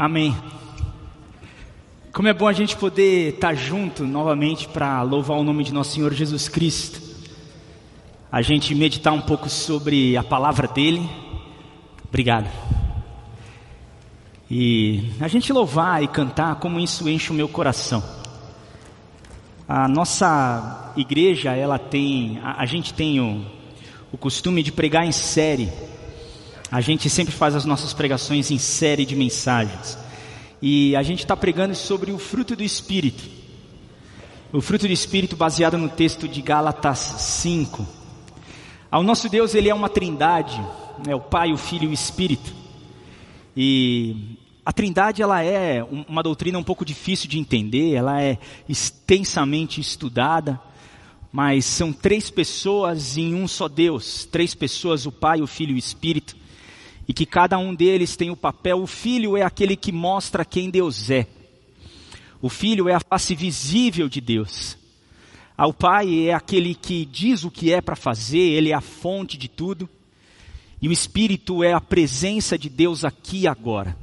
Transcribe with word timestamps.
Amém. 0.00 0.32
Como 2.12 2.28
é 2.28 2.32
bom 2.32 2.46
a 2.46 2.52
gente 2.52 2.76
poder 2.76 3.34
estar 3.34 3.52
junto 3.56 4.04
novamente 4.04 4.68
para 4.68 5.02
louvar 5.02 5.36
o 5.36 5.42
nome 5.42 5.64
de 5.64 5.74
nosso 5.74 5.90
Senhor 5.90 6.14
Jesus 6.14 6.48
Cristo. 6.48 7.02
A 8.30 8.40
gente 8.40 8.76
meditar 8.76 9.12
um 9.12 9.20
pouco 9.20 9.50
sobre 9.50 10.16
a 10.16 10.22
palavra 10.22 10.68
dele. 10.68 11.02
Obrigado. 12.06 12.48
E 14.48 15.10
a 15.18 15.26
gente 15.26 15.52
louvar 15.52 16.00
e 16.00 16.06
cantar 16.06 16.54
como 16.60 16.78
isso 16.78 17.08
enche 17.08 17.32
o 17.32 17.34
meu 17.34 17.48
coração. 17.48 18.00
A 19.66 19.88
nossa 19.88 20.92
igreja, 20.96 21.56
ela 21.56 21.76
tem, 21.76 22.38
a, 22.44 22.62
a 22.62 22.66
gente 22.66 22.94
tem 22.94 23.18
o, 23.18 23.44
o 24.12 24.16
costume 24.16 24.62
de 24.62 24.70
pregar 24.70 25.04
em 25.04 25.10
série. 25.10 25.68
A 26.70 26.82
gente 26.82 27.08
sempre 27.08 27.32
faz 27.34 27.54
as 27.56 27.64
nossas 27.64 27.94
pregações 27.94 28.50
em 28.50 28.58
série 28.58 29.06
de 29.06 29.16
mensagens. 29.16 29.96
E 30.60 30.94
a 30.96 31.02
gente 31.02 31.20
está 31.20 31.34
pregando 31.34 31.74
sobre 31.74 32.12
o 32.12 32.18
fruto 32.18 32.54
do 32.54 32.62
Espírito. 32.62 33.24
O 34.52 34.60
fruto 34.60 34.86
do 34.86 34.92
Espírito 34.92 35.34
baseado 35.34 35.78
no 35.78 35.88
texto 35.88 36.28
de 36.28 36.42
Gálatas 36.42 36.98
5. 36.98 37.86
O 38.92 39.02
nosso 39.02 39.30
Deus, 39.30 39.54
ele 39.54 39.70
é 39.70 39.74
uma 39.74 39.88
trindade, 39.88 40.60
é 41.06 41.14
o 41.14 41.20
Pai, 41.20 41.52
o 41.52 41.56
Filho 41.56 41.84
e 41.84 41.88
o 41.88 41.92
Espírito. 41.92 42.52
E 43.56 44.36
a 44.62 44.72
trindade, 44.72 45.22
ela 45.22 45.42
é 45.42 45.82
uma 46.06 46.22
doutrina 46.22 46.58
um 46.58 46.64
pouco 46.64 46.84
difícil 46.84 47.30
de 47.30 47.38
entender, 47.38 47.94
ela 47.94 48.22
é 48.22 48.36
extensamente 48.68 49.80
estudada, 49.80 50.60
mas 51.32 51.64
são 51.64 51.94
três 51.94 52.28
pessoas 52.28 53.16
em 53.16 53.34
um 53.34 53.48
só 53.48 53.68
Deus, 53.68 54.26
três 54.26 54.54
pessoas, 54.54 55.06
o 55.06 55.12
Pai, 55.12 55.40
o 55.40 55.46
Filho 55.46 55.72
e 55.72 55.76
o 55.76 55.78
Espírito 55.78 56.36
e 57.08 57.14
que 57.14 57.24
cada 57.24 57.56
um 57.56 57.74
deles 57.74 58.14
tem 58.16 58.30
o 58.30 58.36
papel. 58.36 58.82
O 58.82 58.86
filho 58.86 59.34
é 59.34 59.42
aquele 59.42 59.74
que 59.74 59.90
mostra 59.90 60.44
quem 60.44 60.68
Deus 60.68 61.10
é. 61.10 61.26
O 62.40 62.50
filho 62.50 62.88
é 62.88 62.94
a 62.94 63.00
face 63.00 63.34
visível 63.34 64.08
de 64.08 64.20
Deus. 64.20 64.76
O 65.56 65.72
pai 65.72 66.28
é 66.28 66.34
aquele 66.34 66.74
que 66.74 67.04
diz 67.04 67.42
o 67.42 67.50
que 67.50 67.72
é 67.72 67.80
para 67.80 67.96
fazer, 67.96 68.38
ele 68.38 68.70
é 68.70 68.74
a 68.74 68.80
fonte 68.80 69.36
de 69.38 69.48
tudo. 69.48 69.88
E 70.80 70.88
o 70.88 70.92
espírito 70.92 71.64
é 71.64 71.72
a 71.72 71.80
presença 71.80 72.56
de 72.56 72.68
Deus 72.68 73.04
aqui 73.04 73.40
e 73.40 73.48
agora. 73.48 73.96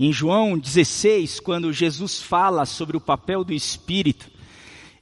Em 0.00 0.12
João 0.12 0.58
16, 0.58 1.38
quando 1.38 1.72
Jesus 1.72 2.20
fala 2.20 2.64
sobre 2.64 2.96
o 2.96 3.00
papel 3.00 3.44
do 3.44 3.52
espírito, 3.52 4.28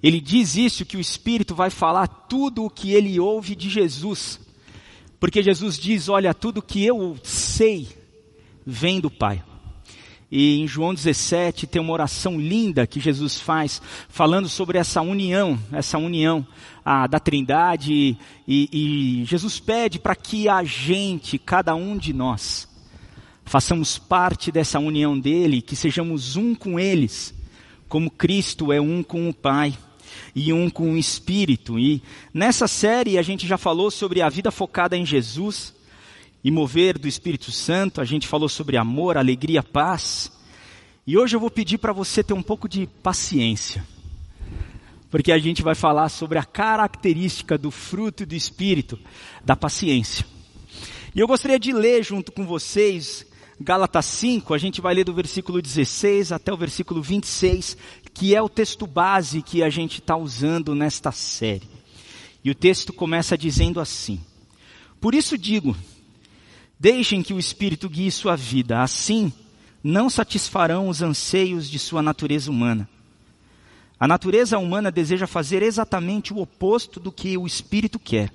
ele 0.03 0.21
diz 0.21 0.57
isso 0.57 0.85
que 0.85 0.97
o 0.97 1.01
espírito 1.01 1.55
vai 1.55 1.71
falar 1.71 2.07
tudo 2.07 2.65
o 2.65 2.71
que 2.71 2.93
ele 2.93 3.19
ouve 3.19 3.55
de 3.55 3.71
Jesus. 3.71 4.41
Porque 5.19 5.43
Jesus 5.43 5.79
diz: 5.79 6.09
Olha, 6.09 6.35
tudo 6.35 6.63
que 6.63 6.85
eu 6.85 7.17
sei 7.23 7.89
vem 8.65 9.01
do 9.01 9.11
Pai. 9.11 9.43
E 10.31 10.59
em 10.61 10.67
João 10.67 10.93
17 10.93 11.69
tem 11.69 11.81
uma 11.81 11.93
oração 11.93 12.39
linda 12.39 12.87
que 12.87 12.99
Jesus 12.99 13.41
faz, 13.41 13.81
falando 14.09 14.49
sobre 14.49 14.77
essa 14.77 15.01
união, 15.01 15.59
essa 15.71 15.99
união 15.99 16.47
da 17.09 17.21
Trindade. 17.21 18.19
E, 18.47 18.69
e 18.73 19.25
Jesus 19.25 19.61
pede 19.61 20.01
para 20.01 20.17
que 20.17 20.49
a 20.49 20.65
gente, 20.65 21.39
cada 21.39 21.75
um 21.77 21.97
de 21.97 22.13
nós, 22.13 22.69
façamos 23.45 23.99
parte 23.99 24.51
dessa 24.51 24.81
união 24.81 25.19
dele, 25.19 25.63
que 25.63 25.77
sejamos 25.77 26.35
um 26.35 26.57
com 26.57 26.79
eles, 26.79 27.33
como 27.89 28.11
Cristo 28.11 28.73
é 28.73 28.81
um 28.81 29.05
com 29.05 29.29
o 29.29 29.35
Pai 29.35 29.79
e 30.35 30.53
um 30.53 30.69
com 30.69 30.93
o 30.93 30.97
Espírito. 30.97 31.79
E 31.79 32.03
nessa 32.33 32.69
série 32.69 33.19
a 33.19 33.23
gente 33.23 33.47
já 33.47 33.59
falou 33.59 33.91
sobre 33.91 34.23
a 34.23 34.29
vida 34.29 34.51
focada 34.51 34.97
em 34.97 35.05
Jesus 35.05 35.75
e 36.43 36.51
mover 36.51 36.99
do 36.99 37.09
Espírito 37.09 37.51
Santo, 37.51 38.01
a 38.01 38.05
gente 38.05 38.29
falou 38.29 38.49
sobre 38.49 38.77
amor, 38.77 39.17
alegria, 39.17 39.63
paz. 39.63 40.31
E 41.07 41.19
hoje 41.19 41.35
eu 41.35 41.41
vou 41.41 41.51
pedir 41.51 41.79
para 41.79 41.93
você 41.93 42.23
ter 42.23 42.35
um 42.35 42.43
pouco 42.43 42.69
de 42.69 42.87
paciência, 43.03 43.85
porque 45.11 45.33
a 45.33 45.39
gente 45.39 45.63
vai 45.63 45.75
falar 45.75 46.09
sobre 46.09 46.39
a 46.39 46.45
característica 46.45 47.59
do 47.59 47.71
fruto 47.71 48.25
do 48.25 48.35
Espírito, 48.35 48.99
da 49.45 49.57
paciência. 49.57 50.25
E 51.15 51.21
eu 51.21 51.27
gostaria 51.27 51.59
de 51.59 51.73
ler 51.73 52.05
junto 52.05 52.31
com 52.31 52.45
vocês 52.47 53.27
Gálatas 53.59 54.05
5, 54.05 54.53
a 54.53 54.59
gente 54.59 54.83
vai 54.83 54.95
ler 54.95 55.05
do 55.05 55.15
versículo 55.15 55.63
16 55.63 56.31
até 56.31 56.53
o 56.53 56.57
versículo 56.59 57.01
26, 57.01 57.77
que 58.17 58.35
é 58.35 58.41
o 58.41 58.49
texto 58.49 58.87
base 58.87 59.43
que 59.43 59.63
a 59.63 59.69
gente 59.69 59.99
está 60.01 60.17
usando 60.17 60.75
nesta 60.75 61.13
série. 61.13 61.69
E 62.43 62.51
o 62.51 62.55
texto 62.55 62.91
começa 62.91 63.37
dizendo 63.37 63.79
assim: 63.79 64.19
Por 64.99 65.15
isso 65.15 65.37
digo, 65.37 65.77
deixem 66.81 67.23
que 67.23 67.35
o 67.35 67.39
Espírito 67.39 67.91
guie 67.91 68.11
sua 68.11 68.35
vida, 68.35 68.81
assim 68.81 69.31
não 69.85 70.11
satisfarão 70.11 70.89
os 70.89 71.01
anseios 71.01 71.71
de 71.71 71.79
sua 71.79 72.03
natureza 72.03 72.51
humana. 72.51 72.89
A 74.01 74.09
natureza 74.09 74.59
humana 74.59 74.91
deseja 74.91 75.29
fazer 75.29 75.63
exatamente 75.63 76.33
o 76.33 76.39
oposto 76.39 76.99
do 76.99 77.13
que 77.13 77.37
o 77.39 77.47
Espírito 77.47 77.99
quer. 77.99 78.33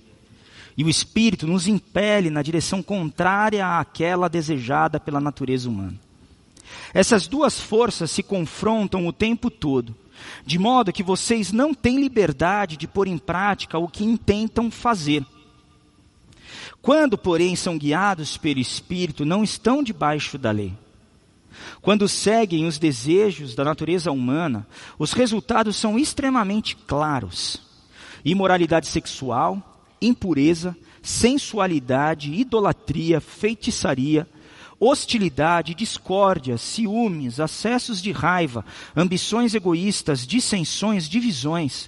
E 0.77 0.83
o 0.83 0.89
Espírito 0.89 1.45
nos 1.45 1.67
impele 1.67 2.29
na 2.29 2.41
direção 2.41 2.81
contrária 2.81 3.79
àquela 3.79 4.29
desejada 4.29 4.97
pela 4.97 5.19
natureza 5.19 5.67
humana. 5.67 5.99
Essas 6.93 7.27
duas 7.27 7.59
forças 7.59 8.11
se 8.11 8.21
confrontam 8.21 9.07
o 9.07 9.13
tempo 9.13 9.49
todo, 9.49 9.95
de 10.45 10.59
modo 10.59 10.93
que 10.93 11.03
vocês 11.03 11.51
não 11.51 11.73
têm 11.73 11.99
liberdade 11.99 12.77
de 12.77 12.87
pôr 12.87 13.07
em 13.07 13.17
prática 13.17 13.77
o 13.77 13.87
que 13.87 14.03
intentam 14.03 14.69
fazer. 14.69 15.25
Quando, 16.81 17.17
porém, 17.17 17.55
são 17.55 17.77
guiados 17.77 18.37
pelo 18.37 18.59
Espírito, 18.59 19.23
não 19.23 19.43
estão 19.43 19.83
debaixo 19.83 20.37
da 20.37 20.51
lei. 20.51 20.73
Quando 21.81 22.07
seguem 22.07 22.65
os 22.65 22.79
desejos 22.79 23.55
da 23.55 23.63
natureza 23.63 24.11
humana, 24.11 24.67
os 24.97 25.13
resultados 25.13 25.75
são 25.75 25.97
extremamente 25.99 26.75
claros: 26.75 27.61
imoralidade 28.25 28.87
sexual, 28.87 29.61
impureza, 30.01 30.75
sensualidade, 31.01 32.33
idolatria, 32.33 33.19
feitiçaria, 33.19 34.27
hostilidade, 34.81 35.75
discórdia, 35.75 36.57
ciúmes, 36.57 37.39
acessos 37.39 38.01
de 38.01 38.11
raiva, 38.11 38.65
ambições 38.95 39.53
egoístas, 39.53 40.25
dissensões, 40.25 41.07
divisões, 41.07 41.87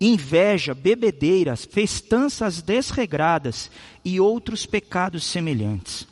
inveja, 0.00 0.72
bebedeiras, 0.72 1.64
festanças 1.64 2.62
desregradas 2.62 3.70
e 4.04 4.20
outros 4.20 4.64
pecados 4.64 5.24
semelhantes. 5.24 6.06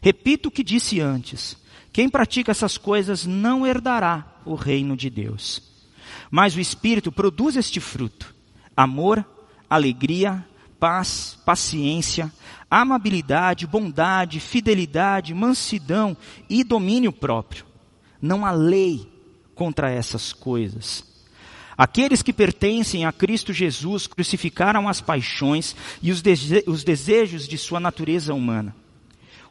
Repito 0.00 0.48
o 0.48 0.52
que 0.52 0.62
disse 0.62 1.00
antes: 1.00 1.56
quem 1.92 2.08
pratica 2.08 2.52
essas 2.52 2.78
coisas 2.78 3.26
não 3.26 3.66
herdará 3.66 4.24
o 4.44 4.54
reino 4.54 4.96
de 4.96 5.10
Deus. 5.10 5.62
Mas 6.30 6.54
o 6.54 6.60
Espírito 6.60 7.10
produz 7.10 7.56
este 7.56 7.80
fruto: 7.80 8.32
amor, 8.76 9.24
alegria, 9.68 10.44
paz, 10.78 11.38
paciência, 11.44 12.32
amabilidade, 12.70 13.66
bondade, 13.66 14.40
fidelidade, 14.40 15.34
mansidão 15.34 16.16
e 16.48 16.64
domínio 16.64 17.12
próprio. 17.12 17.64
Não 18.20 18.44
há 18.44 18.50
lei 18.50 19.08
contra 19.54 19.90
essas 19.90 20.32
coisas. 20.32 21.04
Aqueles 21.76 22.22
que 22.22 22.32
pertencem 22.32 23.04
a 23.04 23.12
Cristo 23.12 23.52
Jesus 23.52 24.06
crucificaram 24.06 24.88
as 24.88 25.00
paixões 25.00 25.76
e 26.02 26.10
os, 26.10 26.22
dese 26.22 26.64
os 26.66 26.82
desejos 26.82 27.46
de 27.46 27.58
sua 27.58 27.78
natureza 27.78 28.32
humana. 28.32 28.74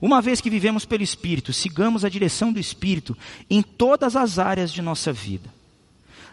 Uma 0.02 0.22
vez 0.22 0.42
que 0.42 0.50
vivemos 0.50 0.86
pelo 0.86 1.04
Espírito, 1.04 1.54
sigamos 1.54 2.04
a 2.04 2.10
direção 2.10 2.52
do 2.52 2.60
Espírito 2.60 3.16
em 3.50 3.62
todas 3.62 4.16
as 4.16 4.40
áreas 4.40 4.74
de 4.74 4.82
nossa 4.82 5.14
vida. 5.14 5.54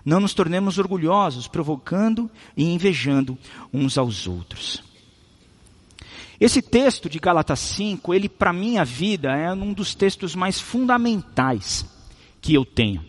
Não 0.05 0.19
nos 0.19 0.35
tornemos 0.35 0.79
orgulhosos, 0.79 1.47
provocando 1.47 2.29
e 2.57 2.65
invejando 2.65 3.39
uns 3.73 3.97
aos 3.97 4.27
outros. 4.27 4.83
Esse 6.43 6.61
texto 6.61 7.09
de 7.09 7.21
Gálatas 7.21 7.61
5, 7.61 8.13
ele 8.13 8.29
para 8.29 8.53
minha 8.53 8.85
vida 8.85 9.31
é 9.31 9.53
um 9.53 9.73
dos 9.73 9.95
textos 9.95 10.35
mais 10.35 10.61
fundamentais 10.61 11.87
que 12.41 12.53
eu 12.53 12.65
tenho. 12.65 13.05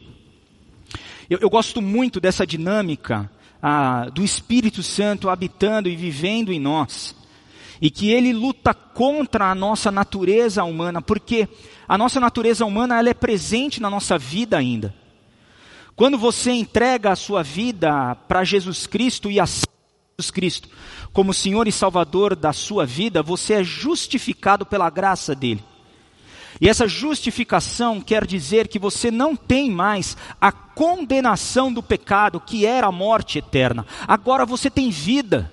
Eu, 1.28 1.40
eu 1.42 1.50
gosto 1.50 1.82
muito 1.82 2.20
dessa 2.20 2.46
dinâmica 2.46 3.28
ah, 3.60 4.08
do 4.14 4.24
Espírito 4.24 4.84
Santo 4.84 5.32
habitando 5.32 5.90
e 5.90 5.96
vivendo 5.96 6.54
em 6.54 6.60
nós. 6.60 7.16
E 7.82 7.90
que 7.90 8.12
ele 8.12 8.32
luta 8.32 8.72
contra 8.72 9.50
a 9.50 9.56
nossa 9.56 9.90
natureza 9.90 10.64
humana, 10.64 11.02
porque 11.02 11.50
a 11.88 11.98
nossa 11.98 12.20
natureza 12.20 12.64
humana 12.68 13.00
ela 13.00 13.10
é 13.10 13.16
presente 13.16 13.82
na 13.82 13.90
nossa 13.90 14.16
vida 14.16 14.60
ainda. 14.60 14.94
Quando 15.96 16.20
você 16.20 16.52
entrega 16.52 17.12
a 17.12 17.16
sua 17.16 17.42
vida 17.42 18.14
para 18.28 18.44
Jesus 18.44 18.86
Cristo 18.86 19.32
e 19.32 19.40
aceita 19.40 19.73
Jesus 20.24 20.32
Cristo 20.32 20.70
como 21.12 21.34
Senhor 21.34 21.68
e 21.68 21.72
Salvador 21.72 22.36
da 22.36 22.52
sua 22.52 22.86
vida, 22.86 23.22
você 23.22 23.54
é 23.54 23.64
justificado 23.64 24.66
pela 24.66 24.90
graça 24.90 25.36
dele. 25.36 25.64
E 26.60 26.68
essa 26.68 26.88
justificação 26.88 28.02
quer 28.02 28.26
dizer 28.26 28.68
que 28.68 28.80
você 28.80 29.12
não 29.12 29.36
tem 29.36 29.70
mais 29.70 30.18
a 30.42 30.52
condenação 30.52 31.72
do 31.72 31.84
pecado, 31.84 32.40
que 32.40 32.66
era 32.66 32.88
a 32.88 32.92
morte 32.92 33.40
eterna. 33.40 33.86
Agora 34.08 34.46
você 34.46 34.70
tem 34.70 34.90
vida. 34.90 35.52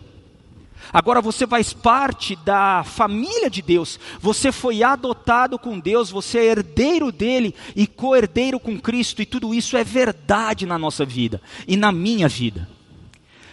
Agora 0.93 1.21
você 1.21 1.47
faz 1.47 1.73
parte 1.73 2.37
da 2.37 2.83
família 2.85 3.51
de 3.51 3.61
Deus. 3.61 4.01
Você 4.19 4.51
foi 4.51 4.83
adotado 4.83 5.59
com 5.59 5.79
Deus, 5.79 6.11
você 6.11 6.39
é 6.39 6.47
herdeiro 6.47 7.13
dele 7.13 7.55
e 7.77 7.87
co-herdeiro 7.87 8.59
com 8.59 8.79
Cristo, 8.79 9.21
e 9.21 9.27
tudo 9.27 9.55
isso 9.55 9.77
é 9.77 9.85
verdade 9.85 10.65
na 10.65 10.79
nossa 10.79 11.05
vida 11.05 11.41
e 11.69 11.77
na 11.77 11.93
minha 11.93 12.29
vida. 12.29 12.80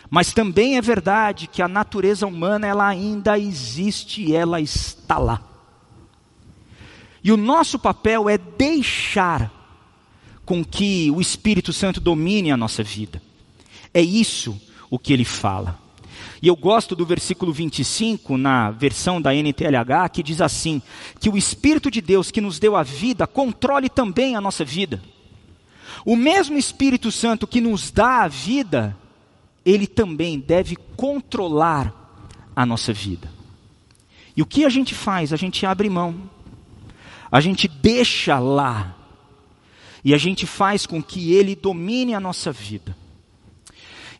Mas 0.09 0.31
também 0.31 0.77
é 0.77 0.81
verdade 0.81 1.47
que 1.47 1.61
a 1.61 1.67
natureza 1.67 2.25
humana 2.25 2.65
ela 2.65 2.87
ainda 2.87 3.37
existe 3.37 4.33
ela 4.33 4.61
está 4.61 5.17
lá. 5.17 5.41
E 7.23 7.31
o 7.31 7.37
nosso 7.37 7.77
papel 7.77 8.29
é 8.29 8.37
deixar 8.37 9.51
com 10.45 10.63
que 10.63 11.11
o 11.11 11.19
Espírito 11.19 11.73
Santo 11.73 11.99
domine 11.99 12.51
a 12.51 12.57
nossa 12.57 12.81
vida. 12.81 13.21
É 13.93 14.01
isso 14.01 14.59
o 14.89 14.97
que 14.97 15.11
ele 15.11 15.25
fala. 15.25 15.77
E 16.41 16.47
eu 16.47 16.55
gosto 16.55 16.95
do 16.95 17.05
versículo 17.05 17.51
25, 17.51 18.37
na 18.37 18.71
versão 18.71 19.21
da 19.21 19.33
NTLH, 19.33 20.09
que 20.13 20.23
diz 20.23 20.39
assim: 20.39 20.81
que 21.19 21.29
o 21.29 21.37
Espírito 21.37 21.91
de 21.91 21.99
Deus 21.99 22.31
que 22.31 22.39
nos 22.39 22.59
deu 22.59 22.75
a 22.75 22.83
vida 22.83 23.27
controle 23.27 23.89
também 23.89 24.35
a 24.35 24.41
nossa 24.41 24.63
vida. 24.63 25.01
O 26.05 26.15
mesmo 26.15 26.57
Espírito 26.57 27.11
Santo 27.11 27.47
que 27.47 27.59
nos 27.59 27.91
dá 27.91 28.23
a 28.23 28.27
vida, 28.27 28.95
ele 29.67 29.85
também 29.85 30.39
deve 30.39 30.77
controlar 30.95 31.93
a 32.55 32.65
nossa 32.65 32.93
vida. 32.93 33.29
E 34.33 34.41
o 34.41 34.45
que 34.45 34.63
a 34.63 34.69
gente 34.69 34.95
faz? 34.95 35.33
A 35.33 35.35
gente 35.35 35.65
abre 35.65 35.89
mão, 35.89 36.29
a 37.29 37.41
gente 37.41 37.67
deixa 37.67 38.39
lá, 38.39 38.95
e 40.05 40.13
a 40.13 40.17
gente 40.17 40.47
faz 40.47 40.85
com 40.85 41.03
que 41.03 41.33
ele 41.33 41.53
domine 41.53 42.13
a 42.13 42.19
nossa 42.19 42.49
vida. 42.49 42.95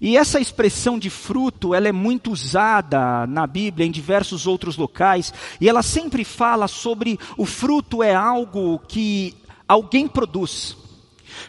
E 0.01 0.17
essa 0.17 0.37
expressão 0.37 0.99
de 0.99 1.09
fruto, 1.09 1.73
ela 1.73 1.87
é 1.87 1.93
muito 1.93 2.29
usada 2.29 3.25
na 3.25 3.47
Bíblia 3.47 3.87
em 3.87 3.91
diversos 3.91 4.45
outros 4.45 4.75
locais, 4.75 5.33
e 5.61 5.69
ela 5.69 5.81
sempre 5.81 6.25
fala 6.25 6.67
sobre 6.67 7.17
o 7.37 7.45
fruto 7.45 8.03
é 8.03 8.13
algo 8.13 8.79
que 8.79 9.33
alguém 9.65 10.09
produz. 10.09 10.75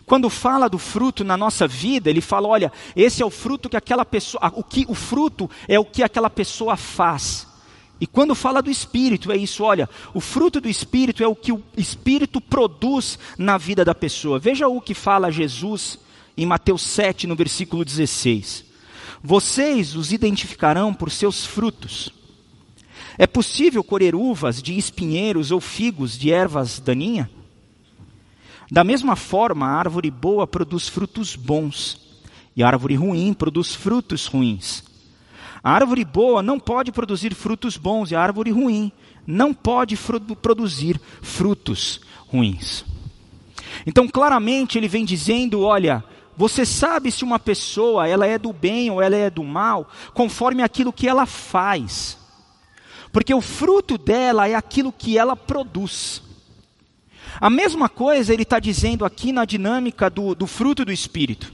Quando 0.07 0.31
fala 0.31 0.69
do 0.69 0.79
fruto 0.79 1.25
na 1.25 1.37
nossa 1.37 1.67
vida, 1.67 2.11
ele 2.11 2.21
fala, 2.21 2.49
olha, 2.49 2.73
esse 2.97 3.23
é 3.23 3.27
o 3.27 3.31
fruto 3.31 3.69
que 3.69 3.77
aquela 3.77 4.05
pessoa, 4.05 4.53
o 4.55 4.63
que 4.63 4.85
o 4.89 4.95
fruto 4.95 5.51
é 5.67 5.79
o 5.79 5.85
que 5.85 6.03
aquela 6.03 6.31
pessoa 6.31 6.77
faz. 6.77 7.47
E 8.01 8.07
quando 8.07 8.35
fala 8.35 8.63
do 8.63 8.71
espírito, 8.71 9.33
é 9.33 9.37
isso, 9.37 9.65
olha, 9.65 9.89
o 10.15 10.21
fruto 10.21 10.61
do 10.61 10.69
espírito 10.69 11.23
é 11.23 11.27
o 11.27 11.35
que 11.35 11.53
o 11.53 11.63
espírito 11.77 12.41
produz 12.41 13.19
na 13.37 13.59
vida 13.59 13.85
da 13.85 13.95
pessoa. 13.95 14.39
Veja 14.39 14.69
o 14.69 14.81
que 14.81 14.95
fala 14.95 15.33
Jesus 15.33 15.99
em 16.37 16.47
Mateus 16.47 16.83
7, 16.83 17.27
no 17.27 17.35
versículo 17.35 17.85
16. 17.85 18.65
Vocês 19.23 19.97
os 19.97 20.13
identificarão 20.13 20.95
por 20.95 21.11
seus 21.11 21.45
frutos. 21.45 22.11
É 23.19 23.27
possível 23.27 23.83
colher 23.83 24.15
uvas 24.15 24.63
de 24.63 24.79
espinheiros 24.79 25.51
ou 25.51 25.61
figos 25.61 26.17
de 26.17 26.31
ervas 26.31 26.79
daninha? 26.79 27.29
Da 28.71 28.85
mesma 28.85 29.17
forma, 29.17 29.67
a 29.67 29.71
árvore 29.71 30.11
boa 30.11 30.47
produz 30.47 30.89
frutos 30.89 31.35
bons, 31.35 31.99
e 32.55 32.63
a 32.63 32.67
árvore 32.67 32.95
ruim 32.95 33.33
produz 33.33 33.75
frutos 33.75 34.27
ruins. 34.27 34.85
A 35.63 35.73
árvore 35.73 36.05
boa 36.05 36.43
não 36.43 36.61
pode 36.61 36.93
produzir 36.93 37.35
frutos 37.35 37.77
bons, 37.77 38.11
e 38.11 38.17
a 38.17 38.21
árvore 38.21 38.51
ruim 38.51 38.93
não 39.27 39.55
pode 39.55 39.97
produzir 40.41 41.01
frutos 41.23 42.01
ruins. 42.29 42.85
Então, 43.87 44.07
claramente, 44.07 44.77
ele 44.77 44.89
vem 44.89 45.05
dizendo: 45.05 45.63
olha, 45.63 46.05
você 46.37 46.65
sabe 46.65 47.11
se 47.11 47.25
uma 47.25 47.39
pessoa 47.39 48.07
ela 48.07 48.27
é 48.27 48.39
do 48.39 48.53
bem 48.53 48.91
ou 48.91 49.01
ela 49.01 49.17
é 49.17 49.31
do 49.31 49.43
mal, 49.43 49.91
conforme 50.15 50.63
aquilo 50.63 50.93
que 50.93 51.09
ela 51.09 51.27
faz. 51.27 52.19
Porque 53.11 53.33
o 53.33 53.41
fruto 53.41 53.97
dela 53.97 54.47
é 54.47 54.55
aquilo 54.55 54.93
que 54.93 55.17
ela 55.17 55.35
produz. 55.35 56.23
A 57.41 57.49
mesma 57.49 57.89
coisa 57.89 58.33
ele 58.33 58.43
está 58.43 58.59
dizendo 58.59 59.05
aqui 59.05 59.33
na 59.33 59.45
dinâmica 59.45 60.11
do, 60.11 60.35
do 60.35 60.47
fruto 60.47 60.85
do 60.85 60.93
Espírito. 60.93 61.53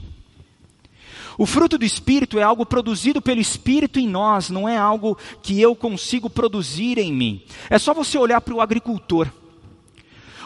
O 1.37 1.45
fruto 1.45 1.77
do 1.77 1.85
Espírito 1.85 2.39
é 2.39 2.43
algo 2.43 2.65
produzido 2.65 3.21
pelo 3.21 3.41
Espírito 3.41 3.99
em 3.99 4.07
nós, 4.07 4.49
não 4.49 4.67
é 4.67 4.77
algo 4.77 5.17
que 5.43 5.59
eu 5.59 5.75
consigo 5.75 6.29
produzir 6.29 6.97
em 6.97 7.11
mim. 7.11 7.43
É 7.69 7.77
só 7.77 7.93
você 7.93 8.17
olhar 8.17 8.41
para 8.41 8.53
o 8.53 8.61
agricultor. 8.61 9.27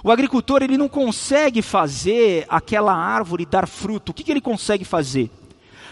O 0.04 0.12
agricultor 0.12 0.64
ele 0.64 0.78
não 0.78 0.88
consegue 0.88 1.62
fazer 1.62 2.46
aquela 2.50 2.96
árvore 2.96 3.46
dar 3.46 3.68
fruto. 3.68 4.12
O 4.12 4.16
que, 4.16 4.24
que 4.24 4.32
ele 4.32 4.42
consegue 4.42 4.84
fazer? 4.84 5.30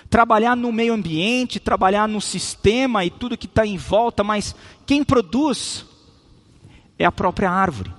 Trabalhar 0.09 0.55
no 0.55 0.71
meio 0.71 0.93
ambiente, 0.93 1.59
trabalhar 1.59 2.07
no 2.07 2.21
sistema 2.21 3.03
e 3.03 3.09
tudo 3.09 3.37
que 3.37 3.45
está 3.45 3.65
em 3.65 3.77
volta, 3.77 4.23
mas 4.23 4.55
quem 4.85 5.03
produz 5.03 5.85
é 6.97 7.05
a 7.05 7.11
própria 7.11 7.51
árvore. 7.51 7.96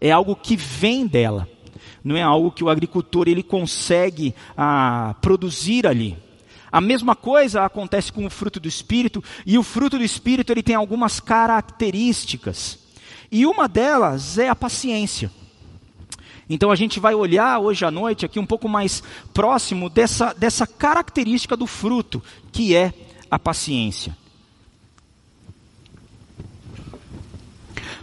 É 0.00 0.10
algo 0.10 0.36
que 0.36 0.56
vem 0.56 1.06
dela. 1.06 1.48
Não 2.02 2.16
é 2.16 2.22
algo 2.22 2.50
que 2.50 2.64
o 2.64 2.68
agricultor 2.68 3.28
ele 3.28 3.42
consegue 3.42 4.34
ah, 4.56 5.14
produzir 5.20 5.86
ali. 5.86 6.16
A 6.70 6.80
mesma 6.80 7.16
coisa 7.16 7.64
acontece 7.64 8.12
com 8.12 8.26
o 8.26 8.30
fruto 8.30 8.60
do 8.60 8.68
espírito 8.68 9.22
e 9.46 9.58
o 9.58 9.62
fruto 9.62 9.98
do 9.98 10.04
espírito 10.04 10.52
ele 10.52 10.62
tem 10.62 10.74
algumas 10.74 11.18
características. 11.18 12.78
E 13.30 13.46
uma 13.46 13.66
delas 13.66 14.38
é 14.38 14.48
a 14.48 14.56
paciência. 14.56 15.30
Então 16.48 16.70
a 16.70 16.76
gente 16.76 16.98
vai 16.98 17.14
olhar 17.14 17.58
hoje 17.58 17.84
à 17.84 17.90
noite 17.90 18.24
aqui 18.24 18.38
um 18.38 18.46
pouco 18.46 18.68
mais 18.68 19.02
próximo 19.34 19.90
dessa, 19.90 20.32
dessa 20.32 20.66
característica 20.66 21.56
do 21.56 21.66
fruto, 21.66 22.22
que 22.50 22.74
é 22.74 22.92
a 23.30 23.38
paciência. 23.38 24.16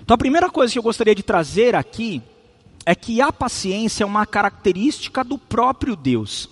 Então 0.05 0.13
a 0.13 0.19
primeira 0.19 0.51
coisa 0.51 0.71
que 0.71 0.77
eu 0.77 0.83
gostaria 0.83 1.15
de 1.15 1.23
trazer 1.23 1.73
aqui 1.73 2.21
é 2.85 2.93
que 2.93 3.19
a 3.21 3.33
paciência 3.33 4.03
é 4.03 4.05
uma 4.05 4.23
característica 4.23 5.23
do 5.23 5.35
próprio 5.35 5.95
Deus. 5.95 6.47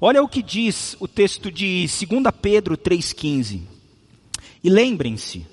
Olha 0.00 0.20
o 0.20 0.28
que 0.28 0.42
diz 0.42 0.96
o 0.98 1.06
texto 1.06 1.52
de 1.52 1.86
2 1.86 2.22
Pedro 2.42 2.76
3,15. 2.76 3.60
E 4.64 4.68
lembrem-se 4.68 5.46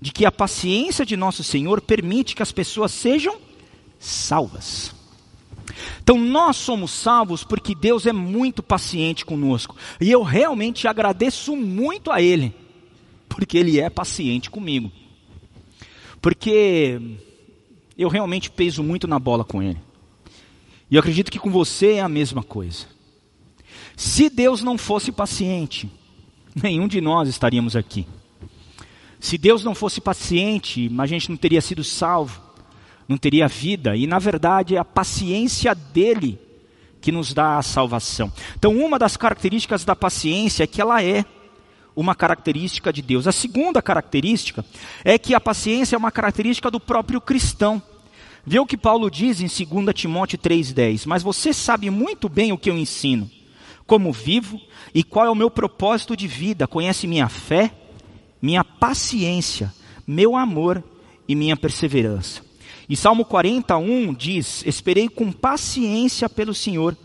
de 0.00 0.10
que 0.10 0.24
a 0.24 0.32
paciência 0.32 1.04
de 1.04 1.14
nosso 1.14 1.44
Senhor 1.44 1.82
permite 1.82 2.34
que 2.34 2.42
as 2.42 2.52
pessoas 2.52 2.90
sejam 2.90 3.36
salvas. 3.98 4.94
Então 6.02 6.18
nós 6.18 6.56
somos 6.56 6.90
salvos 6.90 7.44
porque 7.44 7.74
Deus 7.74 8.06
é 8.06 8.14
muito 8.14 8.62
paciente 8.62 9.26
conosco. 9.26 9.76
E 10.00 10.10
eu 10.10 10.22
realmente 10.22 10.88
agradeço 10.88 11.54
muito 11.54 12.10
a 12.10 12.22
Ele, 12.22 12.54
porque 13.28 13.58
Ele 13.58 13.78
é 13.78 13.90
paciente 13.90 14.48
comigo. 14.48 14.90
Porque 16.20 17.00
eu 17.96 18.08
realmente 18.08 18.50
peso 18.50 18.82
muito 18.82 19.06
na 19.06 19.18
bola 19.18 19.44
com 19.44 19.62
Ele. 19.62 19.80
E 20.90 20.96
eu 20.96 21.00
acredito 21.00 21.30
que 21.30 21.38
com 21.38 21.50
você 21.50 21.94
é 21.94 22.00
a 22.00 22.08
mesma 22.08 22.42
coisa. 22.42 22.86
Se 23.96 24.30
Deus 24.30 24.62
não 24.62 24.78
fosse 24.78 25.12
paciente, 25.12 25.90
nenhum 26.54 26.88
de 26.88 27.00
nós 27.00 27.28
estaríamos 27.28 27.76
aqui. 27.76 28.06
Se 29.20 29.36
Deus 29.36 29.64
não 29.64 29.74
fosse 29.74 30.00
paciente, 30.00 30.90
a 30.98 31.06
gente 31.06 31.28
não 31.28 31.36
teria 31.36 31.60
sido 31.60 31.82
salvo 31.82 32.48
não 33.08 33.16
teria 33.16 33.48
vida. 33.48 33.96
E 33.96 34.06
na 34.06 34.18
verdade 34.18 34.76
é 34.76 34.78
a 34.78 34.84
paciência 34.84 35.74
dele 35.74 36.38
que 37.00 37.10
nos 37.10 37.32
dá 37.32 37.56
a 37.56 37.62
salvação. 37.62 38.30
Então, 38.56 38.76
uma 38.76 38.98
das 38.98 39.16
características 39.16 39.84
da 39.84 39.96
paciência 39.96 40.64
é 40.64 40.66
que 40.66 40.80
ela 40.80 41.02
é 41.02 41.24
uma 42.00 42.14
característica 42.14 42.92
de 42.92 43.02
Deus. 43.02 43.26
A 43.26 43.32
segunda 43.32 43.82
característica 43.82 44.64
é 45.04 45.18
que 45.18 45.34
a 45.34 45.40
paciência 45.40 45.96
é 45.96 45.98
uma 45.98 46.12
característica 46.12 46.70
do 46.70 46.78
próprio 46.78 47.20
cristão. 47.20 47.82
Vê 48.46 48.60
o 48.60 48.66
que 48.66 48.76
Paulo 48.76 49.10
diz 49.10 49.40
em 49.40 49.46
2 49.46 49.92
Timóteo 49.92 50.38
3,10. 50.38 51.06
Mas 51.06 51.24
você 51.24 51.52
sabe 51.52 51.90
muito 51.90 52.28
bem 52.28 52.52
o 52.52 52.56
que 52.56 52.70
eu 52.70 52.78
ensino, 52.78 53.28
como 53.84 54.12
vivo 54.12 54.60
e 54.94 55.02
qual 55.02 55.26
é 55.26 55.30
o 55.30 55.34
meu 55.34 55.50
propósito 55.50 56.16
de 56.16 56.28
vida. 56.28 56.68
Conhece 56.68 57.08
minha 57.08 57.28
fé, 57.28 57.72
minha 58.40 58.62
paciência, 58.62 59.74
meu 60.06 60.36
amor 60.36 60.84
e 61.26 61.34
minha 61.34 61.56
perseverança. 61.56 62.42
E 62.88 62.96
Salmo 62.96 63.24
41 63.24 64.14
diz: 64.14 64.62
Esperei 64.64 65.08
com 65.08 65.32
paciência 65.32 66.28
pelo 66.28 66.54
Senhor, 66.54 66.96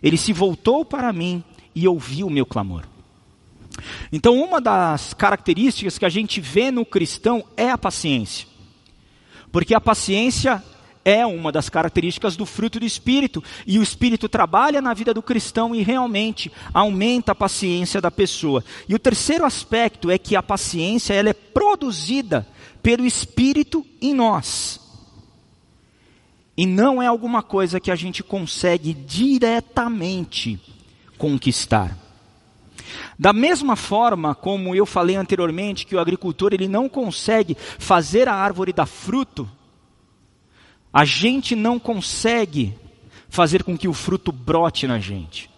ele 0.00 0.16
se 0.16 0.32
voltou 0.32 0.84
para 0.84 1.12
mim 1.12 1.42
e 1.74 1.88
ouviu 1.88 2.28
o 2.28 2.30
meu 2.30 2.46
clamor. 2.46 2.84
Então, 4.12 4.40
uma 4.40 4.60
das 4.60 5.14
características 5.14 5.98
que 5.98 6.04
a 6.04 6.08
gente 6.08 6.40
vê 6.40 6.70
no 6.70 6.84
cristão 6.84 7.44
é 7.56 7.70
a 7.70 7.78
paciência, 7.78 8.46
porque 9.52 9.74
a 9.74 9.80
paciência 9.80 10.62
é 11.04 11.24
uma 11.24 11.52
das 11.52 11.68
características 11.68 12.36
do 12.36 12.44
fruto 12.44 12.80
do 12.80 12.84
Espírito, 12.84 13.42
e 13.64 13.78
o 13.78 13.82
Espírito 13.82 14.28
trabalha 14.28 14.82
na 14.82 14.92
vida 14.92 15.14
do 15.14 15.22
cristão 15.22 15.72
e 15.72 15.80
realmente 15.82 16.50
aumenta 16.74 17.30
a 17.30 17.34
paciência 17.34 18.00
da 18.00 18.10
pessoa. 18.10 18.64
E 18.88 18.94
o 18.94 18.98
terceiro 18.98 19.44
aspecto 19.44 20.10
é 20.10 20.18
que 20.18 20.34
a 20.34 20.42
paciência 20.42 21.14
ela 21.14 21.28
é 21.28 21.32
produzida 21.32 22.44
pelo 22.82 23.06
Espírito 23.06 23.86
em 24.02 24.12
nós. 24.14 24.80
E 26.56 26.66
não 26.66 27.00
é 27.00 27.06
alguma 27.06 27.40
coisa 27.40 27.78
que 27.78 27.90
a 27.92 27.96
gente 27.96 28.24
consegue 28.24 28.92
diretamente 28.92 30.58
conquistar. 31.16 32.05
Da 33.18 33.32
mesma 33.32 33.76
forma 33.76 34.34
como 34.34 34.74
eu 34.74 34.86
falei 34.86 35.16
anteriormente 35.16 35.86
que 35.86 35.96
o 35.96 36.00
agricultor 36.00 36.52
ele 36.52 36.68
não 36.68 36.88
consegue 36.88 37.56
fazer 37.78 38.28
a 38.28 38.34
árvore 38.34 38.72
dar 38.72 38.86
fruto, 38.86 39.48
a 40.92 41.04
gente 41.04 41.54
não 41.54 41.78
consegue 41.78 42.74
fazer 43.28 43.62
com 43.62 43.76
que 43.76 43.88
o 43.88 43.92
fruto 43.92 44.32
brote 44.32 44.86
na 44.86 44.98
gente. 44.98 45.50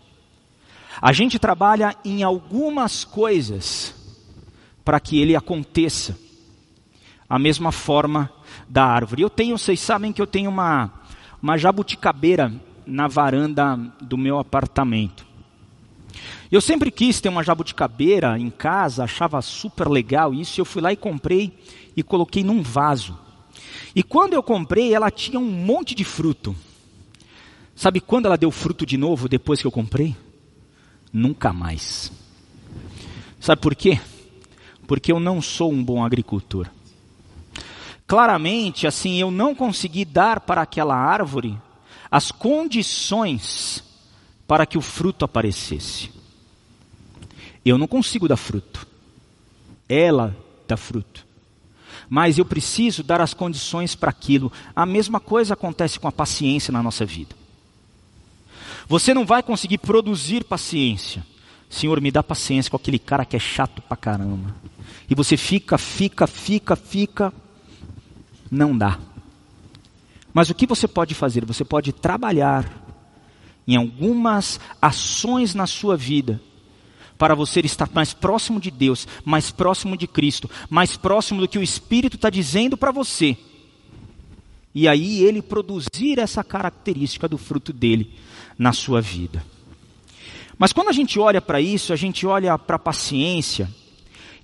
A 1.00 1.12
gente 1.12 1.38
trabalha 1.38 1.94
em 2.04 2.22
algumas 2.22 3.04
coisas 3.04 3.94
para 4.84 4.98
que 4.98 5.20
ele 5.20 5.36
aconteça. 5.36 6.18
A 7.28 7.38
mesma 7.38 7.70
forma 7.70 8.32
da 8.68 8.84
árvore. 8.84 9.22
Eu 9.22 9.30
tenho, 9.30 9.56
vocês 9.56 9.78
sabem 9.80 10.12
que 10.12 10.20
eu 10.20 10.26
tenho 10.26 10.50
uma, 10.50 10.90
uma 11.42 11.56
jabuticabeira 11.56 12.52
na 12.86 13.06
varanda 13.06 13.76
do 14.00 14.16
meu 14.16 14.38
apartamento. 14.38 15.27
Eu 16.50 16.60
sempre 16.62 16.90
quis 16.90 17.20
ter 17.20 17.28
uma 17.28 17.44
jabuticabeira 17.44 18.38
em 18.38 18.48
casa, 18.48 19.04
achava 19.04 19.40
super 19.42 19.86
legal 19.88 20.32
isso. 20.32 20.60
Eu 20.60 20.64
fui 20.64 20.80
lá 20.80 20.92
e 20.92 20.96
comprei 20.96 21.58
e 21.94 22.02
coloquei 22.02 22.42
num 22.42 22.62
vaso. 22.62 23.18
E 23.94 24.02
quando 24.02 24.32
eu 24.32 24.42
comprei, 24.42 24.94
ela 24.94 25.10
tinha 25.10 25.38
um 25.38 25.50
monte 25.50 25.94
de 25.94 26.04
fruto. 26.04 26.56
Sabe 27.76 28.00
quando 28.00 28.26
ela 28.26 28.38
deu 28.38 28.50
fruto 28.50 28.86
de 28.86 28.96
novo 28.96 29.28
depois 29.28 29.60
que 29.60 29.66
eu 29.66 29.70
comprei? 29.70 30.16
Nunca 31.12 31.52
mais. 31.52 32.10
Sabe 33.38 33.60
por 33.60 33.74
quê? 33.74 34.00
Porque 34.86 35.12
eu 35.12 35.20
não 35.20 35.42
sou 35.42 35.70
um 35.70 35.84
bom 35.84 36.02
agricultor. 36.02 36.68
Claramente, 38.06 38.86
assim, 38.86 39.20
eu 39.20 39.30
não 39.30 39.54
consegui 39.54 40.04
dar 40.04 40.40
para 40.40 40.62
aquela 40.62 40.96
árvore 40.96 41.60
as 42.10 42.32
condições 42.32 43.84
para 44.46 44.64
que 44.64 44.78
o 44.78 44.82
fruto 44.82 45.26
aparecesse. 45.26 46.17
Eu 47.64 47.78
não 47.78 47.86
consigo 47.86 48.28
dar 48.28 48.36
fruto. 48.36 48.86
Ela 49.88 50.36
dá 50.66 50.76
fruto. 50.76 51.26
Mas 52.08 52.38
eu 52.38 52.44
preciso 52.44 53.02
dar 53.02 53.20
as 53.20 53.34
condições 53.34 53.94
para 53.94 54.10
aquilo. 54.10 54.52
A 54.74 54.86
mesma 54.86 55.20
coisa 55.20 55.54
acontece 55.54 55.98
com 55.98 56.08
a 56.08 56.12
paciência 56.12 56.72
na 56.72 56.82
nossa 56.82 57.04
vida. 57.04 57.34
Você 58.88 59.12
não 59.12 59.26
vai 59.26 59.42
conseguir 59.42 59.78
produzir 59.78 60.44
paciência. 60.44 61.24
Senhor, 61.68 62.00
me 62.00 62.10
dá 62.10 62.22
paciência 62.22 62.70
com 62.70 62.76
aquele 62.76 62.98
cara 62.98 63.26
que 63.26 63.36
é 63.36 63.38
chato 63.38 63.82
pra 63.82 63.96
caramba. 63.96 64.54
E 65.10 65.14
você 65.14 65.36
fica, 65.36 65.76
fica, 65.76 66.26
fica, 66.26 66.74
fica. 66.74 67.32
Não 68.50 68.76
dá. 68.76 68.98
Mas 70.32 70.48
o 70.48 70.54
que 70.54 70.66
você 70.66 70.88
pode 70.88 71.14
fazer? 71.14 71.44
Você 71.44 71.64
pode 71.64 71.92
trabalhar 71.92 72.70
em 73.66 73.76
algumas 73.76 74.58
ações 74.80 75.54
na 75.54 75.66
sua 75.66 75.94
vida 75.94 76.40
para 77.18 77.34
você 77.34 77.60
estar 77.60 77.90
mais 77.92 78.14
próximo 78.14 78.60
de 78.60 78.70
Deus, 78.70 79.06
mais 79.24 79.50
próximo 79.50 79.96
de 79.96 80.06
Cristo, 80.06 80.48
mais 80.70 80.96
próximo 80.96 81.40
do 81.40 81.48
que 81.48 81.58
o 81.58 81.62
Espírito 81.62 82.16
está 82.16 82.30
dizendo 82.30 82.76
para 82.76 82.92
você. 82.92 83.36
E 84.74 84.86
aí 84.86 85.24
ele 85.24 85.42
produzir 85.42 86.20
essa 86.20 86.44
característica 86.44 87.26
do 87.26 87.36
fruto 87.36 87.72
dele 87.72 88.14
na 88.56 88.72
sua 88.72 89.00
vida. 89.00 89.44
Mas 90.56 90.72
quando 90.72 90.88
a 90.88 90.92
gente 90.92 91.18
olha 91.18 91.40
para 91.40 91.60
isso, 91.60 91.92
a 91.92 91.96
gente 91.96 92.24
olha 92.26 92.56
para 92.56 92.76
a 92.76 92.80
paciência, 92.80 93.68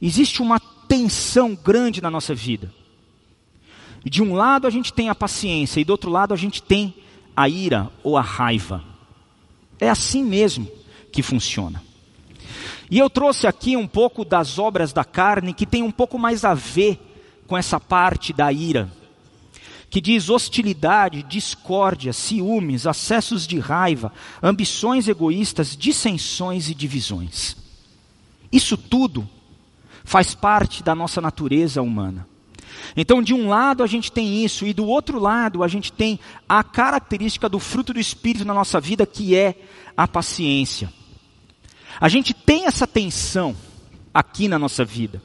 existe 0.03 0.43
uma 0.43 0.59
tensão 0.59 1.55
grande 1.55 2.01
na 2.01 2.11
nossa 2.11 2.35
vida. 2.35 2.73
De 4.05 4.23
um 4.23 4.35
lado 4.35 4.67
a 4.67 4.71
gente 4.71 4.93
tem 4.93 5.09
a 5.09 5.15
paciência 5.15 5.81
e 5.81 5.85
do 5.85 5.91
outro 5.91 6.11
lado 6.11 6.35
a 6.35 6.37
gente 6.37 6.63
tem 6.63 6.95
a 7.37 7.49
ira 7.49 7.91
ou 8.03 8.17
a 8.17 8.21
raiva. 8.21 8.85
É 9.81 9.89
assim 9.89 10.23
mesmo 10.23 10.69
que 11.13 11.23
funciona. 11.23 11.83
E 12.91 12.99
eu 12.99 13.09
trouxe 13.09 13.47
aqui 13.47 13.77
um 13.77 13.87
pouco 13.87 14.25
das 14.25 14.59
obras 14.59 14.93
da 14.93 15.05
carne 15.05 15.55
que 15.55 15.67
tem 15.67 15.83
um 15.83 15.91
pouco 15.91 16.19
mais 16.19 16.45
a 16.45 16.55
ver 16.55 17.01
com 17.47 17.57
essa 17.57 17.79
parte 17.79 18.33
da 18.33 18.53
ira, 18.53 18.91
que 19.91 20.01
diz 20.01 20.29
hostilidade, 20.29 21.23
discórdia, 21.23 22.13
ciúmes, 22.13 22.87
acessos 22.87 23.47
de 23.47 23.59
raiva, 23.59 24.13
ambições 24.43 25.09
egoístas, 25.09 25.77
dissensões 25.77 26.69
e 26.69 26.75
divisões. 26.75 27.57
Isso 28.51 28.77
tudo 28.77 29.29
faz 30.05 30.35
parte 30.35 30.83
da 30.83 30.95
nossa 30.95 31.21
natureza 31.21 31.83
humana. 31.83 32.27
Então, 32.97 33.23
de 33.23 33.33
um 33.33 33.49
lado 33.49 33.83
a 33.83 33.87
gente 33.87 34.11
tem 34.11 34.45
isso, 34.45 34.67
e 34.67 34.73
do 34.73 34.87
outro 34.87 35.19
lado 35.19 35.63
a 35.63 35.69
gente 35.69 35.93
tem 35.93 36.19
a 36.49 36.63
característica 36.63 37.49
do 37.49 37.59
fruto 37.59 37.93
do 37.93 38.01
Espírito 38.01 38.45
na 38.45 38.55
nossa 38.55 38.81
vida, 38.81 39.07
que 39.07 39.35
é 39.35 39.57
a 39.97 40.07
paciência. 40.07 40.93
A 42.01 42.09
gente 42.09 42.35
tem 42.35 42.67
essa 42.67 42.87
tensão 42.87 43.55
aqui 44.13 44.49
na 44.49 44.59
nossa 44.59 44.85
vida. 44.85 45.23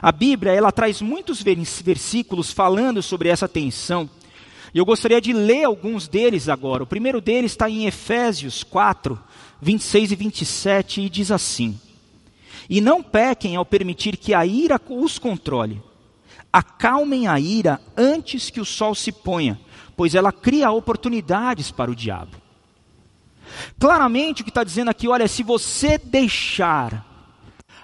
A 0.00 0.10
Bíblia, 0.10 0.52
ela 0.52 0.72
traz 0.72 1.00
muitos 1.00 1.42
versículos 1.42 2.50
falando 2.50 3.02
sobre 3.02 3.28
essa 3.28 3.48
tensão. 3.48 4.08
E 4.74 4.78
eu 4.78 4.84
gostaria 4.84 5.20
de 5.20 5.32
ler 5.32 5.64
alguns 5.64 6.08
deles 6.08 6.48
agora. 6.48 6.82
O 6.82 6.86
primeiro 6.86 7.20
deles 7.20 7.52
está 7.52 7.68
em 7.68 7.86
Efésios 7.86 8.62
4, 8.62 9.18
26 9.60 10.12
e 10.12 10.16
27 10.16 11.00
e 11.02 11.08
diz 11.08 11.30
assim: 11.30 11.78
E 12.68 12.80
não 12.80 13.02
pequem 13.02 13.56
ao 13.56 13.64
permitir 13.64 14.16
que 14.16 14.34
a 14.34 14.44
ira 14.44 14.80
os 14.88 15.18
controle. 15.18 15.82
Acalmem 16.52 17.26
a 17.26 17.38
ira 17.38 17.80
antes 17.96 18.50
que 18.50 18.60
o 18.60 18.64
sol 18.64 18.94
se 18.94 19.12
ponha, 19.12 19.60
pois 19.96 20.14
ela 20.14 20.32
cria 20.32 20.70
oportunidades 20.70 21.70
para 21.70 21.90
o 21.90 21.94
diabo. 21.94 22.45
Claramente 23.78 24.42
o 24.42 24.44
que 24.44 24.50
está 24.50 24.64
dizendo 24.64 24.90
aqui, 24.90 25.08
olha, 25.08 25.28
se 25.28 25.42
você 25.42 25.98
deixar 25.98 27.04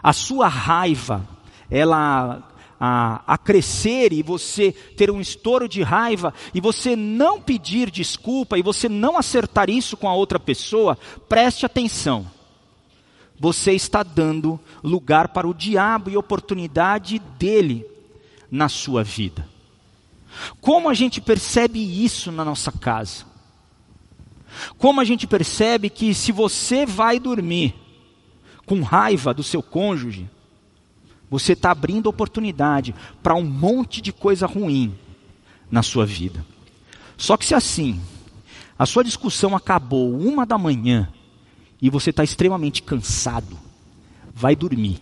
a 0.02 0.12
sua 0.12 0.49
raiva, 0.49 1.26
ela 1.71 2.42
a, 2.85 3.23
a, 3.35 3.38
crescer 3.38 4.12
e 4.12 4.25
você 4.25 4.73
ter 4.73 5.09
um 5.09 5.21
estouro 5.21 5.69
de 5.69 5.83
raiva 5.83 6.35
e 6.52 6.61
você 6.61 6.97
não 6.97 7.40
pedir 7.40 7.88
desculpa 7.88 8.59
e 8.59 8.62
você 8.62 8.88
não 8.88 9.16
acertar 9.16 9.71
isso 9.71 9.97
com 9.97 10.09
a 10.09 10.14
outra 10.14 10.40
pessoa, 10.40 10.99
preste 11.28 11.64
atenção. 11.64 12.26
Você 13.38 13.73
está 13.73 14.02
dando 14.02 14.59
lugar 14.83 15.28
para 15.28 15.47
o 15.47 15.54
diabo 15.54 16.11
e 16.11 16.16
oportunidade 16.16 17.21
dele 17.38 17.87
na 18.50 18.69
sua 18.69 19.04
vida. 19.04 19.49
Como 20.61 20.88
a 20.88 20.95
gente 20.95 21.21
percebe 21.21 21.78
isso 22.04 22.33
na 22.33 22.45
nossa 22.45 22.73
casa? 22.73 23.32
Como 24.78 25.00
a 25.00 25.04
gente 25.04 25.26
percebe 25.26 25.90
que 25.90 26.14
se 26.14 26.32
você 26.32 26.85
vai 26.87 27.18
dormir 27.18 27.75
com 28.66 28.82
raiva 28.82 29.35
do 29.35 29.42
seu 29.42 29.62
cônjuge, 29.62 30.28
você 31.30 31.54
está 31.54 31.71
abrindo 31.71 32.09
oportunidade 32.09 32.94
para 33.23 33.35
um 33.35 33.44
monte 33.44 34.00
de 34.00 34.12
coisa 34.12 34.47
ruim 34.47 34.94
na 35.71 35.82
sua 35.82 36.04
vida. 36.04 36.44
Só 37.16 37.37
que 37.37 37.47
se 37.47 37.54
assim, 37.54 38.00
a 38.78 38.85
sua 38.85 39.02
discussão 39.02 39.56
acabou 39.56 40.14
uma 40.14 40.44
da 40.44 40.59
manhã 40.59 41.09
e 41.80 41.88
você 41.88 42.11
está 42.11 42.23
extremamente 42.23 42.82
cansado, 42.82 43.59
vai 44.35 44.54
dormir, 44.54 45.00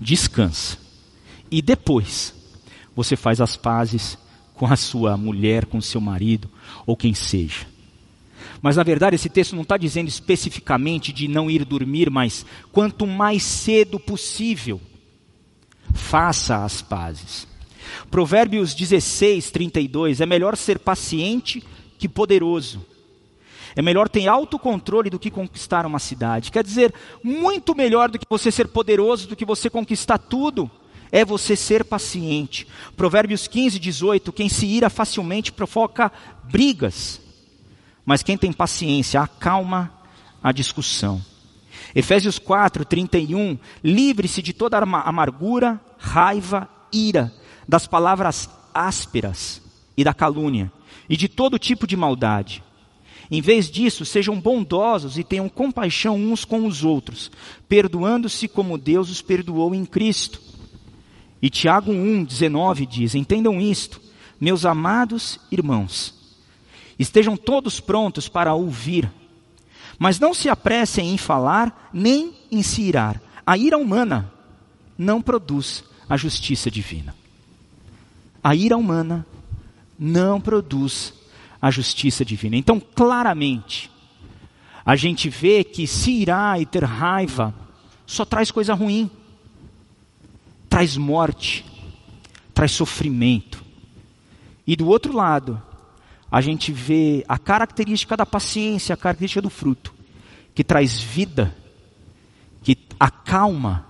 descansa. 0.00 0.78
E 1.50 1.60
depois, 1.60 2.34
você 2.96 3.16
faz 3.16 3.40
as 3.40 3.56
pazes 3.56 4.16
com 4.54 4.66
a 4.66 4.76
sua 4.76 5.16
mulher, 5.16 5.66
com 5.66 5.78
o 5.78 5.82
seu 5.82 6.00
marido, 6.00 6.48
ou 6.86 6.96
quem 6.96 7.12
seja. 7.12 7.66
Mas 8.64 8.76
na 8.76 8.82
verdade 8.82 9.14
esse 9.14 9.28
texto 9.28 9.54
não 9.54 9.60
está 9.60 9.76
dizendo 9.76 10.08
especificamente 10.08 11.12
de 11.12 11.28
não 11.28 11.50
ir 11.50 11.66
dormir, 11.66 12.08
mas 12.08 12.46
quanto 12.72 13.06
mais 13.06 13.42
cedo 13.42 14.00
possível, 14.00 14.80
faça 15.92 16.64
as 16.64 16.80
pazes. 16.80 17.46
Provérbios 18.10 18.72
16, 18.72 19.50
32, 19.50 20.22
é 20.22 20.24
melhor 20.24 20.56
ser 20.56 20.78
paciente 20.78 21.62
que 21.98 22.08
poderoso. 22.08 22.82
É 23.76 23.82
melhor 23.82 24.08
ter 24.08 24.26
autocontrole 24.28 25.10
do 25.10 25.18
que 25.18 25.30
conquistar 25.30 25.84
uma 25.84 25.98
cidade. 25.98 26.50
Quer 26.50 26.64
dizer, 26.64 26.94
muito 27.22 27.74
melhor 27.74 28.10
do 28.10 28.18
que 28.18 28.24
você 28.26 28.50
ser 28.50 28.68
poderoso, 28.68 29.28
do 29.28 29.36
que 29.36 29.44
você 29.44 29.68
conquistar 29.68 30.16
tudo, 30.16 30.70
é 31.12 31.22
você 31.22 31.54
ser 31.54 31.84
paciente. 31.84 32.66
Provérbios 32.96 33.46
15, 33.46 33.78
18, 33.78 34.32
quem 34.32 34.48
se 34.48 34.64
ira 34.64 34.88
facilmente 34.88 35.52
provoca 35.52 36.10
brigas, 36.44 37.20
mas 38.04 38.22
quem 38.22 38.36
tem 38.36 38.52
paciência 38.52 39.20
acalma 39.20 39.92
a 40.42 40.52
discussão. 40.52 41.22
Efésios 41.94 42.38
4, 42.38 42.84
31, 42.84 43.58
livre-se 43.82 44.42
de 44.42 44.52
toda 44.52 44.78
amargura, 44.78 45.80
raiva, 45.98 46.68
ira, 46.92 47.32
das 47.68 47.86
palavras 47.86 48.48
ásperas 48.72 49.62
e 49.96 50.04
da 50.04 50.12
calúnia, 50.12 50.72
e 51.08 51.16
de 51.16 51.28
todo 51.28 51.58
tipo 51.58 51.86
de 51.86 51.96
maldade. 51.96 52.62
Em 53.30 53.40
vez 53.40 53.70
disso, 53.70 54.04
sejam 54.04 54.38
bondosos 54.38 55.16
e 55.16 55.24
tenham 55.24 55.48
compaixão 55.48 56.16
uns 56.16 56.44
com 56.44 56.66
os 56.66 56.84
outros, 56.84 57.30
perdoando-se 57.68 58.46
como 58.48 58.76
Deus 58.76 59.08
os 59.10 59.22
perdoou 59.22 59.74
em 59.74 59.84
Cristo. 59.84 60.40
E 61.40 61.48
Tiago 61.48 61.90
1, 61.90 62.24
19 62.24 62.86
diz: 62.86 63.14
Entendam 63.14 63.60
isto, 63.60 64.00
meus 64.40 64.66
amados 64.66 65.40
irmãos, 65.50 66.14
Estejam 66.98 67.36
todos 67.36 67.80
prontos 67.80 68.28
para 68.28 68.54
ouvir, 68.54 69.10
Mas 69.98 70.18
não 70.18 70.34
se 70.34 70.48
apressem 70.48 71.14
em 71.14 71.16
falar, 71.16 71.90
nem 71.92 72.34
em 72.50 72.62
se 72.62 72.82
irar. 72.82 73.22
A 73.46 73.56
ira 73.56 73.78
humana 73.78 74.32
não 74.98 75.22
produz 75.22 75.84
a 76.08 76.16
justiça 76.16 76.70
divina. 76.70 77.14
A 78.42 78.54
ira 78.54 78.76
humana 78.76 79.26
não 79.98 80.40
produz 80.40 81.14
a 81.60 81.70
justiça 81.70 82.24
divina. 82.24 82.56
Então, 82.56 82.80
claramente, 82.80 83.90
a 84.84 84.96
gente 84.96 85.30
vê 85.30 85.64
que 85.64 85.86
se 85.86 86.10
irar 86.10 86.60
e 86.60 86.66
ter 86.66 86.84
raiva 86.84 87.54
só 88.06 88.24
traz 88.24 88.50
coisa 88.50 88.74
ruim, 88.74 89.10
traz 90.68 90.96
morte, 90.96 91.64
traz 92.52 92.72
sofrimento. 92.72 93.64
E 94.66 94.76
do 94.76 94.88
outro 94.88 95.14
lado, 95.14 95.60
a 96.34 96.40
gente 96.40 96.72
vê 96.72 97.24
a 97.28 97.38
característica 97.38 98.16
da 98.16 98.26
paciência, 98.26 98.92
a 98.92 98.96
característica 98.96 99.40
do 99.40 99.48
fruto, 99.48 99.94
que 100.52 100.64
traz 100.64 101.00
vida, 101.00 101.56
que 102.60 102.76
acalma, 102.98 103.86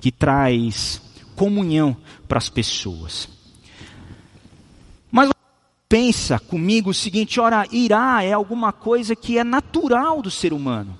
que 0.00 0.12
traz 0.12 1.02
comunhão 1.34 1.96
para 2.28 2.38
as 2.38 2.48
pessoas. 2.48 3.28
Mas 5.10 5.30
pensa 5.88 6.38
comigo 6.38 6.90
o 6.90 6.94
seguinte: 6.94 7.40
ora, 7.40 7.66
irá 7.72 8.22
é 8.22 8.32
alguma 8.32 8.72
coisa 8.72 9.16
que 9.16 9.36
é 9.36 9.42
natural 9.42 10.22
do 10.22 10.30
ser 10.30 10.52
humano. 10.52 10.96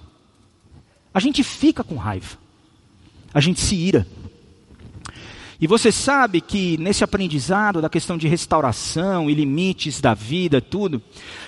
A 1.14 1.20
gente 1.20 1.44
fica 1.44 1.84
com 1.84 1.94
raiva, 1.94 2.36
a 3.32 3.38
gente 3.38 3.60
se 3.60 3.76
ira. 3.76 4.04
E 5.60 5.66
você 5.66 5.90
sabe 5.90 6.40
que 6.40 6.76
nesse 6.78 7.02
aprendizado 7.02 7.82
da 7.82 7.88
questão 7.88 8.16
de 8.16 8.28
restauração 8.28 9.28
e 9.28 9.34
limites 9.34 10.00
da 10.00 10.14
vida, 10.14 10.60
tudo, 10.60 11.02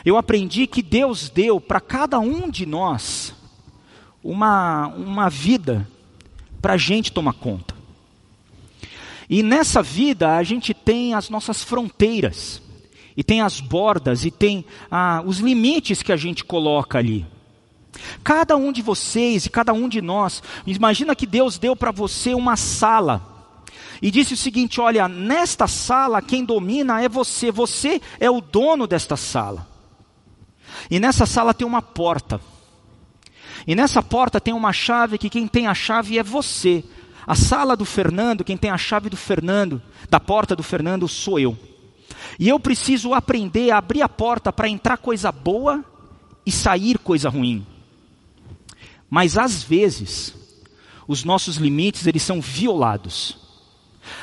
eu 0.04 0.16
aprendi 0.16 0.66
que 0.66 0.82
Deus 0.82 1.28
deu 1.28 1.60
para 1.60 1.80
cada 1.80 2.18
um 2.18 2.50
de 2.50 2.66
nós 2.66 3.32
uma, 4.22 4.88
uma 4.88 5.28
vida 5.28 5.88
para 6.60 6.74
a 6.74 6.76
gente 6.76 7.12
tomar 7.12 7.34
conta. 7.34 7.74
E 9.28 9.44
nessa 9.44 9.80
vida 9.80 10.36
a 10.36 10.42
gente 10.42 10.74
tem 10.74 11.14
as 11.14 11.30
nossas 11.30 11.62
fronteiras, 11.62 12.60
e 13.16 13.22
tem 13.22 13.42
as 13.42 13.60
bordas, 13.60 14.24
e 14.24 14.30
tem 14.30 14.64
ah, 14.90 15.22
os 15.24 15.38
limites 15.38 16.02
que 16.02 16.10
a 16.10 16.16
gente 16.16 16.44
coloca 16.44 16.98
ali. 16.98 17.24
Cada 18.24 18.56
um 18.56 18.72
de 18.72 18.82
vocês 18.82 19.46
e 19.46 19.50
cada 19.50 19.72
um 19.72 19.88
de 19.88 20.02
nós, 20.02 20.42
imagina 20.66 21.14
que 21.14 21.26
Deus 21.26 21.58
deu 21.58 21.76
para 21.76 21.92
você 21.92 22.34
uma 22.34 22.56
sala. 22.56 23.29
E 24.02 24.10
disse 24.10 24.34
o 24.34 24.36
seguinte: 24.36 24.80
olha, 24.80 25.08
nesta 25.08 25.66
sala 25.66 26.22
quem 26.22 26.44
domina 26.44 27.02
é 27.02 27.08
você, 27.08 27.50
você 27.50 28.00
é 28.18 28.30
o 28.30 28.40
dono 28.40 28.86
desta 28.86 29.16
sala. 29.16 29.68
E 30.90 30.98
nessa 30.98 31.26
sala 31.26 31.52
tem 31.52 31.66
uma 31.66 31.82
porta. 31.82 32.40
E 33.66 33.74
nessa 33.74 34.02
porta 34.02 34.40
tem 34.40 34.54
uma 34.54 34.72
chave 34.72 35.18
que 35.18 35.28
quem 35.28 35.46
tem 35.46 35.66
a 35.66 35.74
chave 35.74 36.18
é 36.18 36.22
você. 36.22 36.82
A 37.26 37.34
sala 37.34 37.76
do 37.76 37.84
Fernando, 37.84 38.44
quem 38.44 38.56
tem 38.56 38.70
a 38.70 38.78
chave 38.78 39.10
do 39.10 39.16
Fernando, 39.16 39.82
da 40.08 40.18
porta 40.18 40.56
do 40.56 40.62
Fernando, 40.62 41.06
sou 41.06 41.38
eu. 41.38 41.56
E 42.38 42.48
eu 42.48 42.58
preciso 42.58 43.12
aprender 43.12 43.70
a 43.70 43.78
abrir 43.78 44.02
a 44.02 44.08
porta 44.08 44.52
para 44.52 44.68
entrar 44.68 44.96
coisa 44.96 45.30
boa 45.30 45.84
e 46.44 46.50
sair 46.50 46.98
coisa 46.98 47.28
ruim. 47.28 47.66
Mas 49.08 49.36
às 49.36 49.62
vezes, 49.62 50.34
os 51.06 51.24
nossos 51.24 51.56
limites 51.56 52.06
eles 52.06 52.22
são 52.22 52.40
violados. 52.40 53.36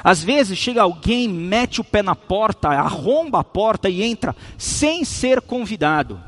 Às 0.03 0.23
vezes 0.23 0.57
chega 0.57 0.81
alguém, 0.81 1.27
mete 1.27 1.81
o 1.81 1.83
pé 1.83 2.01
na 2.01 2.15
porta, 2.15 2.69
arromba 2.69 3.39
a 3.39 3.43
porta 3.43 3.89
e 3.89 4.03
entra 4.03 4.35
sem 4.57 5.03
ser 5.03 5.41
convidado. 5.41 6.21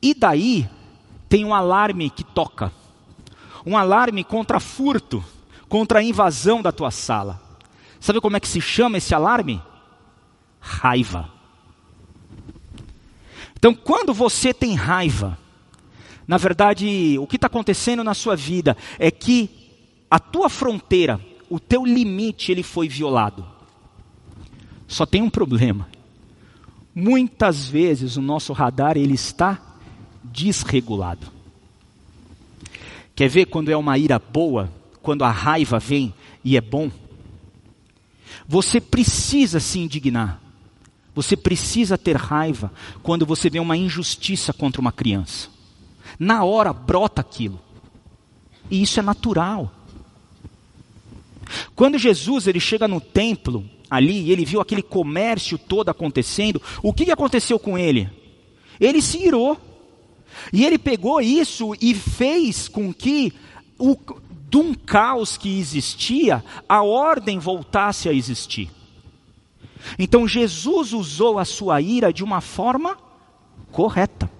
E 0.00 0.14
daí 0.14 0.68
tem 1.28 1.44
um 1.44 1.54
alarme 1.54 2.10
que 2.10 2.24
toca. 2.24 2.72
Um 3.64 3.76
alarme 3.76 4.24
contra 4.24 4.58
furto 4.58 5.24
contra 5.72 6.00
a 6.00 6.02
invasão 6.02 6.60
da 6.60 6.70
tua 6.70 6.90
sala. 6.90 7.40
Sabe 7.98 8.20
como 8.20 8.36
é 8.36 8.40
que 8.40 8.46
se 8.46 8.60
chama 8.60 8.98
esse 8.98 9.14
alarme? 9.14 9.58
Raiva. 10.60 11.30
Então, 13.56 13.74
quando 13.74 14.12
você 14.12 14.52
tem 14.52 14.74
raiva, 14.74 15.38
na 16.28 16.36
verdade, 16.36 17.16
o 17.18 17.26
que 17.26 17.36
está 17.36 17.46
acontecendo 17.46 18.04
na 18.04 18.12
sua 18.12 18.36
vida 18.36 18.76
é 18.98 19.10
que 19.10 19.48
a 20.10 20.18
tua 20.18 20.50
fronteira, 20.50 21.18
o 21.54 21.60
teu 21.60 21.84
limite, 21.84 22.50
ele 22.50 22.62
foi 22.62 22.88
violado. 22.88 23.46
Só 24.86 25.04
tem 25.04 25.22
um 25.22 25.30
problema. 25.30 25.88
Muitas 26.94 27.66
vezes 27.66 28.16
o 28.16 28.22
nosso 28.22 28.52
radar 28.52 28.96
ele 28.96 29.14
está 29.14 29.60
desregulado. 30.24 31.26
Quer 33.14 33.28
ver 33.28 33.46
quando 33.46 33.70
é 33.70 33.76
uma 33.76 33.96
ira 33.98 34.18
boa? 34.18 34.70
quando 35.02 35.24
a 35.24 35.30
raiva 35.30 35.78
vem 35.78 36.14
e 36.44 36.56
é 36.56 36.60
bom. 36.60 36.90
Você 38.46 38.80
precisa 38.80 39.60
se 39.60 39.78
indignar. 39.78 40.40
Você 41.14 41.36
precisa 41.36 41.98
ter 41.98 42.16
raiva 42.16 42.72
quando 43.02 43.26
você 43.26 43.50
vê 43.50 43.58
uma 43.58 43.76
injustiça 43.76 44.52
contra 44.52 44.80
uma 44.80 44.92
criança. 44.92 45.50
Na 46.18 46.44
hora 46.44 46.72
brota 46.72 47.20
aquilo. 47.20 47.60
E 48.70 48.82
isso 48.82 48.98
é 48.98 49.02
natural. 49.02 49.70
Quando 51.82 51.98
Jesus 51.98 52.46
ele 52.46 52.60
chega 52.60 52.86
no 52.86 53.00
templo 53.00 53.68
ali, 53.90 54.30
ele 54.30 54.44
viu 54.44 54.60
aquele 54.60 54.84
comércio 54.84 55.58
todo 55.58 55.88
acontecendo, 55.88 56.62
o 56.80 56.92
que, 56.92 57.06
que 57.06 57.10
aconteceu 57.10 57.58
com 57.58 57.76
ele? 57.76 58.08
Ele 58.78 59.02
se 59.02 59.18
irou. 59.18 59.60
E 60.52 60.64
ele 60.64 60.78
pegou 60.78 61.20
isso 61.20 61.74
e 61.80 61.92
fez 61.92 62.68
com 62.68 62.94
que 62.94 63.32
o, 63.76 63.96
de 64.48 64.58
um 64.58 64.74
caos 64.74 65.36
que 65.36 65.58
existia, 65.58 66.44
a 66.68 66.84
ordem 66.84 67.40
voltasse 67.40 68.08
a 68.08 68.12
existir. 68.12 68.70
Então 69.98 70.28
Jesus 70.28 70.92
usou 70.92 71.36
a 71.36 71.44
sua 71.44 71.80
ira 71.80 72.12
de 72.12 72.22
uma 72.22 72.40
forma 72.40 72.96
correta. 73.72 74.30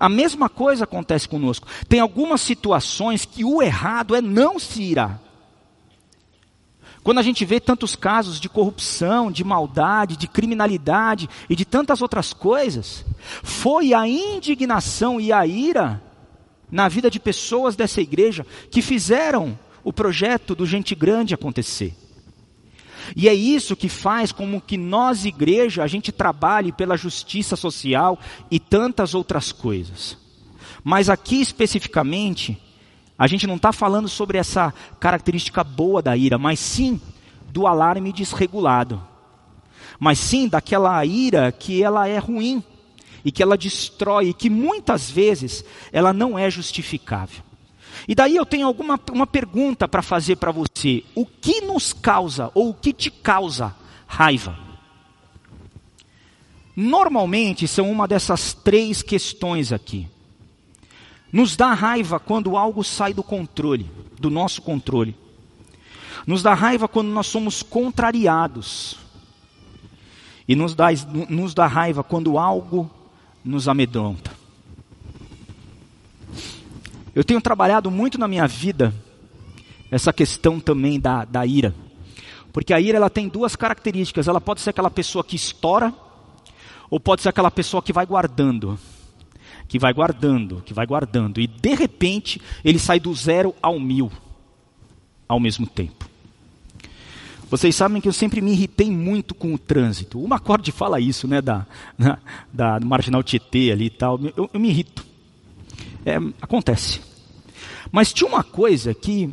A 0.00 0.08
mesma 0.08 0.48
coisa 0.48 0.82
acontece 0.82 1.28
conosco. 1.28 1.68
Tem 1.88 2.00
algumas 2.00 2.40
situações 2.40 3.24
que 3.24 3.44
o 3.44 3.62
errado 3.62 4.16
é 4.16 4.20
não 4.20 4.58
se 4.58 4.82
irar. 4.82 5.29
Quando 7.02 7.18
a 7.18 7.22
gente 7.22 7.44
vê 7.44 7.58
tantos 7.58 7.96
casos 7.96 8.38
de 8.38 8.48
corrupção, 8.48 9.32
de 9.32 9.42
maldade, 9.42 10.16
de 10.16 10.28
criminalidade 10.28 11.28
e 11.48 11.56
de 11.56 11.64
tantas 11.64 12.02
outras 12.02 12.32
coisas, 12.32 13.04
foi 13.42 13.94
a 13.94 14.06
indignação 14.06 15.20
e 15.20 15.32
a 15.32 15.46
ira 15.46 16.02
na 16.70 16.88
vida 16.88 17.10
de 17.10 17.18
pessoas 17.18 17.74
dessa 17.74 18.00
igreja 18.00 18.46
que 18.70 18.82
fizeram 18.82 19.58
o 19.82 19.92
projeto 19.92 20.54
do 20.54 20.66
Gente 20.66 20.94
Grande 20.94 21.34
acontecer. 21.34 21.94
E 23.16 23.28
é 23.28 23.34
isso 23.34 23.74
que 23.74 23.88
faz 23.88 24.30
como 24.30 24.60
que 24.60 24.76
nós, 24.76 25.24
igreja, 25.24 25.82
a 25.82 25.86
gente 25.86 26.12
trabalhe 26.12 26.70
pela 26.70 26.96
justiça 26.96 27.56
social 27.56 28.18
e 28.50 28.60
tantas 28.60 29.14
outras 29.14 29.52
coisas. 29.52 30.16
Mas 30.84 31.08
aqui 31.08 31.40
especificamente, 31.40 32.60
a 33.20 33.26
gente 33.26 33.46
não 33.46 33.56
está 33.56 33.70
falando 33.70 34.08
sobre 34.08 34.38
essa 34.38 34.72
característica 34.98 35.62
boa 35.62 36.00
da 36.00 36.16
ira, 36.16 36.38
mas 36.38 36.58
sim 36.58 36.98
do 37.50 37.66
alarme 37.66 38.14
desregulado. 38.14 38.98
Mas 39.98 40.18
sim 40.18 40.48
daquela 40.48 41.04
ira 41.04 41.52
que 41.52 41.82
ela 41.82 42.08
é 42.08 42.16
ruim, 42.16 42.64
e 43.22 43.30
que 43.30 43.42
ela 43.42 43.58
destrói, 43.58 44.30
e 44.30 44.32
que 44.32 44.48
muitas 44.48 45.10
vezes 45.10 45.62
ela 45.92 46.14
não 46.14 46.38
é 46.38 46.50
justificável. 46.50 47.42
E 48.08 48.14
daí 48.14 48.36
eu 48.36 48.46
tenho 48.46 48.66
alguma 48.66 48.98
uma 49.12 49.26
pergunta 49.26 49.86
para 49.86 50.00
fazer 50.00 50.36
para 50.36 50.50
você: 50.50 51.04
o 51.14 51.26
que 51.26 51.60
nos 51.60 51.92
causa 51.92 52.50
ou 52.54 52.70
o 52.70 52.74
que 52.74 52.90
te 52.90 53.10
causa 53.10 53.76
raiva? 54.06 54.58
Normalmente 56.74 57.68
são 57.68 57.90
uma 57.90 58.08
dessas 58.08 58.54
três 58.54 59.02
questões 59.02 59.74
aqui. 59.74 60.08
Nos 61.32 61.56
dá 61.56 61.72
raiva 61.74 62.18
quando 62.18 62.56
algo 62.56 62.82
sai 62.82 63.14
do 63.14 63.22
controle, 63.22 63.90
do 64.18 64.30
nosso 64.30 64.62
controle. 64.62 65.16
Nos 66.26 66.42
dá 66.42 66.54
raiva 66.54 66.88
quando 66.88 67.08
nós 67.08 67.26
somos 67.26 67.62
contrariados. 67.62 68.96
E 70.46 70.56
nos 70.56 70.74
dá, 70.74 70.88
nos 71.28 71.54
dá 71.54 71.66
raiva 71.66 72.02
quando 72.02 72.36
algo 72.38 72.90
nos 73.44 73.68
amedronta. 73.68 74.32
Eu 77.14 77.24
tenho 77.24 77.40
trabalhado 77.40 77.90
muito 77.90 78.18
na 78.18 78.28
minha 78.28 78.46
vida 78.46 78.94
essa 79.90 80.12
questão 80.12 80.60
também 80.60 80.98
da, 80.98 81.24
da 81.24 81.44
ira. 81.44 81.74
Porque 82.52 82.72
a 82.72 82.80
ira 82.80 82.96
ela 82.96 83.10
tem 83.10 83.28
duas 83.28 83.56
características. 83.56 84.28
Ela 84.28 84.40
pode 84.40 84.60
ser 84.60 84.70
aquela 84.70 84.90
pessoa 84.90 85.24
que 85.24 85.36
estoura, 85.36 85.92
ou 86.88 86.98
pode 86.98 87.22
ser 87.22 87.28
aquela 87.28 87.50
pessoa 87.50 87.82
que 87.82 87.92
vai 87.92 88.06
guardando. 88.06 88.78
Que 89.70 89.78
vai 89.78 89.94
guardando, 89.94 90.60
que 90.66 90.74
vai 90.74 90.84
guardando. 90.84 91.40
E 91.40 91.46
de 91.46 91.74
repente 91.74 92.38
ele 92.62 92.78
sai 92.78 93.00
do 93.00 93.14
zero 93.14 93.54
ao 93.62 93.80
mil 93.80 94.12
ao 95.28 95.38
mesmo 95.40 95.64
tempo. 95.64 96.10
Vocês 97.48 97.74
sabem 97.76 98.00
que 98.02 98.08
eu 98.08 98.12
sempre 98.12 98.40
me 98.40 98.50
irritei 98.50 98.90
muito 98.90 99.32
com 99.32 99.54
o 99.54 99.58
trânsito. 99.58 100.20
O 100.20 100.26
Macorde 100.26 100.72
fala 100.72 101.00
isso, 101.00 101.28
né, 101.28 101.40
da, 101.40 101.64
da, 102.52 102.78
da 102.78 102.80
Marginal 102.80 103.22
Tietê 103.22 103.70
ali 103.70 103.86
e 103.86 103.90
tal. 103.90 104.18
Eu, 104.36 104.50
eu 104.52 104.60
me 104.60 104.68
irrito. 104.68 105.06
É, 106.04 106.16
acontece. 106.42 107.00
Mas 107.92 108.12
tinha 108.12 108.28
uma 108.28 108.42
coisa 108.42 108.92
que 108.92 109.32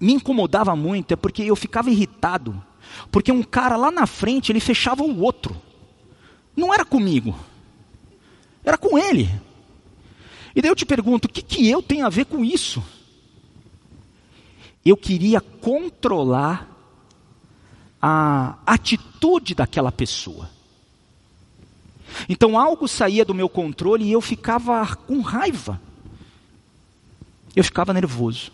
me 0.00 0.12
incomodava 0.12 0.76
muito, 0.76 1.12
é 1.12 1.16
porque 1.16 1.42
eu 1.42 1.56
ficava 1.56 1.90
irritado, 1.90 2.62
porque 3.10 3.32
um 3.32 3.42
cara 3.42 3.76
lá 3.76 3.90
na 3.90 4.06
frente, 4.06 4.52
ele 4.52 4.60
fechava 4.60 5.02
o 5.02 5.20
outro. 5.20 5.56
Não 6.56 6.72
era 6.72 6.84
comigo, 6.84 7.36
era 8.64 8.78
com 8.78 8.96
ele. 8.96 9.28
E 10.58 10.60
daí 10.60 10.72
eu 10.72 10.74
te 10.74 10.84
pergunto, 10.84 11.26
o 11.26 11.28
que, 11.28 11.40
que 11.40 11.70
eu 11.70 11.80
tenho 11.80 12.04
a 12.04 12.08
ver 12.08 12.24
com 12.24 12.44
isso? 12.44 12.82
Eu 14.84 14.96
queria 14.96 15.40
controlar 15.40 16.68
a 18.02 18.58
atitude 18.66 19.54
daquela 19.54 19.92
pessoa. 19.92 20.50
Então 22.28 22.58
algo 22.58 22.88
saía 22.88 23.24
do 23.24 23.32
meu 23.32 23.48
controle 23.48 24.04
e 24.04 24.10
eu 24.10 24.20
ficava 24.20 24.84
com 24.96 25.20
raiva. 25.20 25.80
Eu 27.54 27.62
ficava 27.62 27.94
nervoso. 27.94 28.50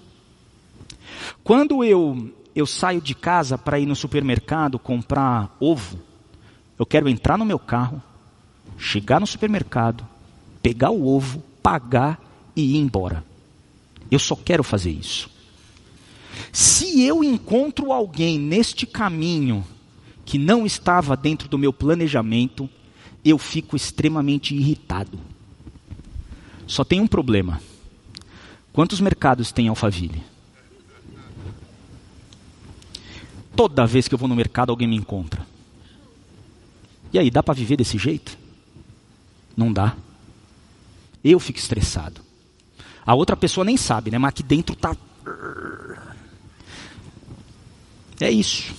Quando 1.43 1.83
eu, 1.83 2.31
eu 2.55 2.67
saio 2.67 3.01
de 3.01 3.15
casa 3.15 3.57
para 3.57 3.81
ir 3.81 3.87
no 3.87 3.97
supermercado 3.97 4.79
comprar 4.79 5.57
ovo, 5.59 5.99
eu 6.79 6.85
quero 6.85 7.09
entrar 7.09 7.39
no 7.39 7.47
meu 7.47 7.59
carro, 7.59 8.03
chegar 8.77 9.21
no 9.21 9.27
supermercado, 9.27 10.07
pegar 10.61 10.91
o 10.91 11.09
ovo, 11.09 11.43
pagar 11.65 12.21
e 12.55 12.75
ir 12.75 12.77
embora. 12.77 13.25
Eu 14.11 14.19
só 14.19 14.37
quero 14.37 14.63
fazer 14.63 14.91
isso. 14.91 15.31
Se 16.53 17.03
eu 17.03 17.25
encontro 17.25 17.91
alguém 17.91 18.39
neste 18.39 18.87
caminho 18.87 19.65
que 20.27 20.37
não 20.37 20.67
estava 20.67 21.17
dentro 21.17 21.49
do 21.49 21.57
meu 21.57 21.73
planejamento, 21.73 22.69
eu 23.25 23.39
fico 23.39 23.77
extremamente 23.77 24.55
irritado. 24.55 25.19
Só 26.67 26.85
tem 26.85 27.01
um 27.01 27.07
problema. 27.07 27.63
Quantos 28.71 29.01
mercados 29.01 29.51
tem 29.51 29.69
Alphaville? 29.69 30.23
Toda 33.57 33.87
vez 33.87 34.07
que 34.07 34.15
eu 34.15 34.19
vou 34.19 34.29
no 34.29 34.37
mercado, 34.37 34.71
alguém 34.71 34.89
me 34.89 34.97
encontra. 34.97 35.47
E 37.11 37.19
aí, 37.19 37.31
dá 37.31 37.43
para 37.43 37.55
viver 37.55 37.77
desse 37.77 37.97
jeito? 37.97 38.37
Não 39.57 39.73
dá. 39.73 39.97
Eu 41.25 41.41
fico 41.41 41.59
estressado. 41.59 42.21
A 43.07 43.15
outra 43.15 43.37
pessoa 43.37 43.65
nem 43.65 43.77
sabe, 43.77 44.11
né? 44.11 44.19
Mas 44.19 44.31
aqui 44.31 44.43
dentro 44.43 44.77
tá. 44.77 44.95
É 48.21 48.31
isso. 48.31 48.75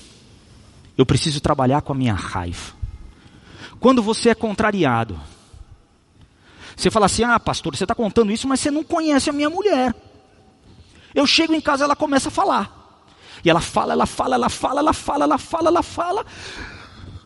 Eu 0.97 1.05
preciso 1.05 1.41
trabalhar 1.41 1.81
com 1.81 1.91
a 1.91 1.95
minha 1.95 2.13
raiva. 2.13 2.73
Quando 3.79 4.01
você 4.01 4.29
é 4.29 4.35
contrariado, 4.35 5.19
você 6.75 6.89
fala 6.91 7.07
assim: 7.07 7.23
ah, 7.23 7.39
pastor, 7.39 7.75
você 7.75 7.83
está 7.83 7.95
contando 7.95 8.31
isso, 8.31 8.47
mas 8.47 8.59
você 8.59 8.71
não 8.71 8.83
conhece 8.83 9.29
a 9.29 9.33
minha 9.33 9.49
mulher. 9.49 9.93
Eu 11.13 11.25
chego 11.25 11.53
em 11.53 11.61
casa, 11.61 11.83
ela 11.83 11.95
começa 11.95 12.29
a 12.29 12.31
falar. 12.31 12.85
E 13.43 13.49
ela 13.49 13.61
fala, 13.61 13.93
ela 13.93 14.05
fala, 14.05 14.35
ela 14.35 14.49
fala, 14.49 14.79
ela 14.79 14.93
fala, 14.93 15.23
ela 15.23 15.37
fala, 15.37 15.69
ela 15.69 15.83
fala. 15.83 16.25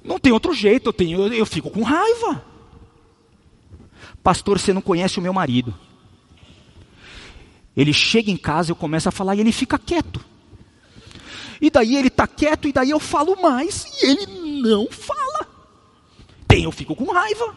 Não 0.04 0.20
tem 0.20 0.32
outro 0.32 0.54
jeito, 0.54 0.90
eu, 0.90 0.94
tenho, 0.94 1.28
eu, 1.28 1.34
eu 1.34 1.46
fico 1.46 1.70
com 1.70 1.82
raiva. 1.82 2.44
Pastor, 4.24 4.60
você 4.60 4.74
não 4.74 4.82
conhece 4.82 5.20
o 5.20 5.22
meu 5.22 5.34
marido. 5.34 5.74
Ele 7.76 7.94
chega 7.94 8.30
em 8.30 8.38
casa, 8.38 8.72
eu 8.72 8.76
começo 8.76 9.08
a 9.08 9.12
falar 9.12 9.36
e 9.36 9.40
ele 9.40 9.52
fica 9.52 9.78
quieto. 9.78 10.24
E 11.62 11.70
daí 11.70 11.96
ele 11.96 12.08
está 12.08 12.26
quieto, 12.28 12.68
e 12.68 12.74
daí 12.74 12.90
eu 12.90 13.00
falo 13.00 13.42
mais, 13.42 13.86
e 14.02 14.06
ele 14.06 14.62
não 14.62 14.88
fala. 14.90 15.48
Tem, 16.48 16.64
eu 16.64 16.72
fico 16.72 16.96
com 16.96 17.12
raiva. 17.12 17.56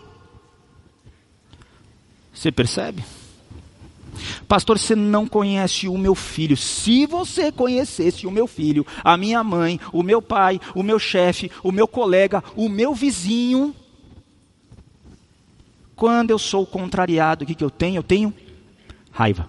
Você 2.32 2.50
percebe? 2.50 3.04
Pastor, 4.46 4.78
você 4.78 4.94
não 4.94 5.26
conhece 5.26 5.88
o 5.88 5.96
meu 5.96 6.14
filho. 6.14 6.56
Se 6.56 7.06
você 7.06 7.50
conhecesse 7.50 8.26
o 8.26 8.30
meu 8.30 8.46
filho, 8.46 8.86
a 9.02 9.16
minha 9.16 9.42
mãe, 9.42 9.80
o 9.92 10.02
meu 10.02 10.20
pai, 10.20 10.60
o 10.74 10.82
meu 10.82 10.98
chefe, 10.98 11.50
o 11.62 11.72
meu 11.72 11.86
colega, 11.88 12.42
o 12.56 12.68
meu 12.68 12.94
vizinho, 12.94 13.74
quando 16.02 16.32
eu 16.32 16.38
sou 16.38 16.66
contrariado, 16.66 17.44
o 17.44 17.46
que, 17.46 17.54
que 17.54 17.62
eu 17.62 17.70
tenho? 17.70 17.98
Eu 17.98 18.02
tenho 18.02 18.34
raiva. 19.12 19.48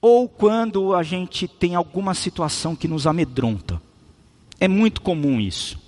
Ou 0.00 0.26
quando 0.26 0.94
a 0.94 1.02
gente 1.02 1.46
tem 1.46 1.74
alguma 1.74 2.14
situação 2.14 2.74
que 2.74 2.88
nos 2.88 3.06
amedronta. 3.06 3.78
É 4.58 4.66
muito 4.66 5.02
comum 5.02 5.38
isso. 5.38 5.78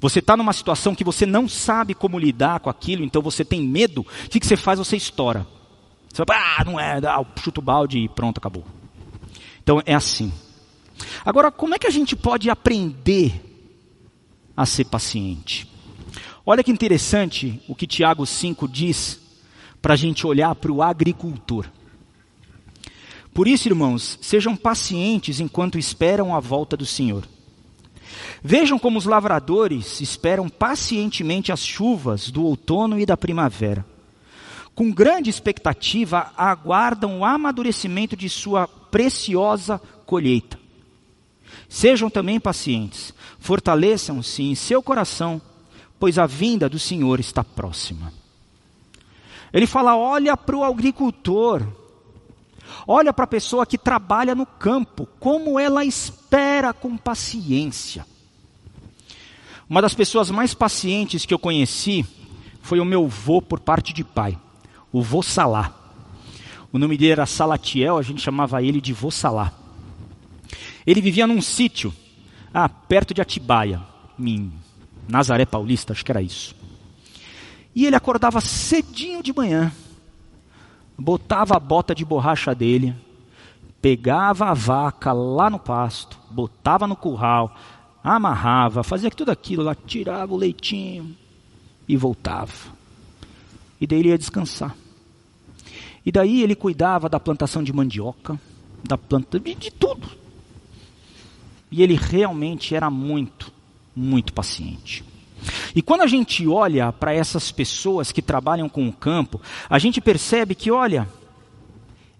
Você 0.00 0.20
está 0.20 0.38
numa 0.38 0.54
situação 0.54 0.94
que 0.94 1.04
você 1.04 1.26
não 1.26 1.46
sabe 1.46 1.92
como 1.92 2.18
lidar 2.18 2.60
com 2.60 2.70
aquilo, 2.70 3.04
então 3.04 3.20
você 3.20 3.44
tem 3.44 3.60
medo. 3.60 4.00
O 4.00 4.30
que, 4.30 4.40
que 4.40 4.46
você 4.46 4.56
faz? 4.56 4.78
Você 4.78 4.96
estoura. 4.96 5.46
Você 6.10 6.24
vai, 6.26 6.38
ah, 6.38 6.64
não 6.64 6.80
é, 6.80 6.96
ah, 7.06 7.22
chuta 7.38 7.60
o 7.60 7.62
balde 7.62 7.98
e 7.98 8.08
pronto, 8.08 8.38
acabou. 8.38 8.64
Então 9.62 9.82
é 9.84 9.94
assim. 9.94 10.32
Agora, 11.26 11.52
como 11.52 11.74
é 11.74 11.78
que 11.78 11.86
a 11.86 11.90
gente 11.90 12.16
pode 12.16 12.48
aprender 12.48 13.38
a 14.56 14.64
ser 14.64 14.86
paciente? 14.86 15.75
Olha 16.48 16.62
que 16.62 16.70
interessante 16.70 17.60
o 17.66 17.74
que 17.74 17.88
Tiago 17.88 18.24
5 18.24 18.68
diz 18.68 19.20
para 19.82 19.94
a 19.94 19.96
gente 19.96 20.24
olhar 20.24 20.54
para 20.54 20.70
o 20.70 20.80
agricultor. 20.80 21.66
Por 23.34 23.48
isso, 23.48 23.68
irmãos, 23.68 24.16
sejam 24.22 24.54
pacientes 24.54 25.40
enquanto 25.40 25.76
esperam 25.76 26.32
a 26.32 26.38
volta 26.38 26.76
do 26.76 26.86
Senhor. 26.86 27.24
Vejam 28.44 28.78
como 28.78 28.96
os 28.96 29.06
lavradores 29.06 30.00
esperam 30.00 30.48
pacientemente 30.48 31.50
as 31.50 31.66
chuvas 31.66 32.30
do 32.30 32.44
outono 32.44 33.00
e 33.00 33.04
da 33.04 33.16
primavera. 33.16 33.84
Com 34.72 34.92
grande 34.92 35.28
expectativa, 35.28 36.32
aguardam 36.36 37.18
o 37.18 37.24
amadurecimento 37.24 38.16
de 38.16 38.28
sua 38.28 38.68
preciosa 38.68 39.80
colheita. 40.06 40.60
Sejam 41.68 42.08
também 42.08 42.38
pacientes, 42.38 43.12
fortaleçam-se 43.40 44.44
em 44.44 44.54
seu 44.54 44.80
coração, 44.80 45.42
pois 45.98 46.18
a 46.18 46.26
vinda 46.26 46.68
do 46.68 46.78
Senhor 46.78 47.20
está 47.20 47.42
próxima. 47.42 48.12
Ele 49.52 49.66
fala: 49.66 49.96
olha 49.96 50.36
para 50.36 50.56
o 50.56 50.64
agricultor, 50.64 51.66
olha 52.86 53.12
para 53.12 53.24
a 53.24 53.28
pessoa 53.28 53.66
que 53.66 53.78
trabalha 53.78 54.34
no 54.34 54.46
campo, 54.46 55.08
como 55.18 55.58
ela 55.58 55.84
espera 55.84 56.72
com 56.72 56.96
paciência. 56.96 58.06
Uma 59.68 59.82
das 59.82 59.94
pessoas 59.94 60.30
mais 60.30 60.54
pacientes 60.54 61.26
que 61.26 61.34
eu 61.34 61.38
conheci 61.38 62.06
foi 62.60 62.78
o 62.78 62.84
meu 62.84 63.08
vô 63.08 63.42
por 63.42 63.60
parte 63.60 63.92
de 63.92 64.04
pai, 64.04 64.38
o 64.92 65.02
vô 65.02 65.22
Salá. 65.22 65.74
O 66.72 66.78
nome 66.78 66.96
dele 66.96 67.12
era 67.12 67.26
Salatiel, 67.26 67.96
a 67.96 68.02
gente 68.02 68.20
chamava 68.20 68.62
ele 68.62 68.80
de 68.80 68.92
vô 68.92 69.10
Salá. 69.10 69.52
Ele 70.86 71.00
vivia 71.00 71.26
num 71.26 71.40
sítio, 71.40 71.92
ah, 72.54 72.68
perto 72.68 73.12
de 73.12 73.20
Atibaia, 73.20 73.82
em 74.18 74.52
Nazaré 75.08 75.44
Paulista, 75.46 75.92
acho 75.92 76.04
que 76.04 76.10
era 76.10 76.22
isso. 76.22 76.54
E 77.74 77.86
ele 77.86 77.96
acordava 77.96 78.40
cedinho 78.40 79.22
de 79.22 79.32
manhã, 79.32 79.72
botava 80.98 81.56
a 81.56 81.60
bota 81.60 81.94
de 81.94 82.04
borracha 82.04 82.54
dele, 82.54 82.94
pegava 83.82 84.46
a 84.46 84.54
vaca 84.54 85.12
lá 85.12 85.50
no 85.50 85.58
pasto, 85.58 86.18
botava 86.30 86.86
no 86.86 86.96
curral, 86.96 87.54
amarrava, 88.02 88.82
fazia 88.82 89.10
tudo 89.10 89.30
aquilo 89.30 89.62
lá, 89.62 89.74
tirava 89.74 90.32
o 90.32 90.36
leitinho 90.36 91.14
e 91.88 91.96
voltava. 91.96 92.52
E 93.80 93.86
daí 93.86 93.98
ele 93.98 94.08
ia 94.08 94.18
descansar. 94.18 94.74
E 96.04 96.12
daí 96.12 96.42
ele 96.42 96.54
cuidava 96.54 97.08
da 97.08 97.20
plantação 97.20 97.62
de 97.62 97.72
mandioca, 97.72 98.40
da 98.82 98.96
planta 98.96 99.38
de, 99.38 99.54
de 99.54 99.70
tudo. 99.70 100.08
E 101.70 101.82
ele 101.82 101.94
realmente 101.94 102.74
era 102.74 102.88
muito, 102.88 103.52
muito 103.96 104.32
paciente. 104.32 105.02
E 105.74 105.82
quando 105.82 106.02
a 106.02 106.06
gente 106.06 106.46
olha 106.46 106.92
para 106.92 107.14
essas 107.14 107.50
pessoas 107.50 108.12
que 108.12 108.22
trabalham 108.22 108.68
com 108.68 108.86
o 108.88 108.92
campo, 108.92 109.40
a 109.68 109.78
gente 109.78 110.00
percebe 110.00 110.54
que, 110.54 110.70
olha, 110.70 111.08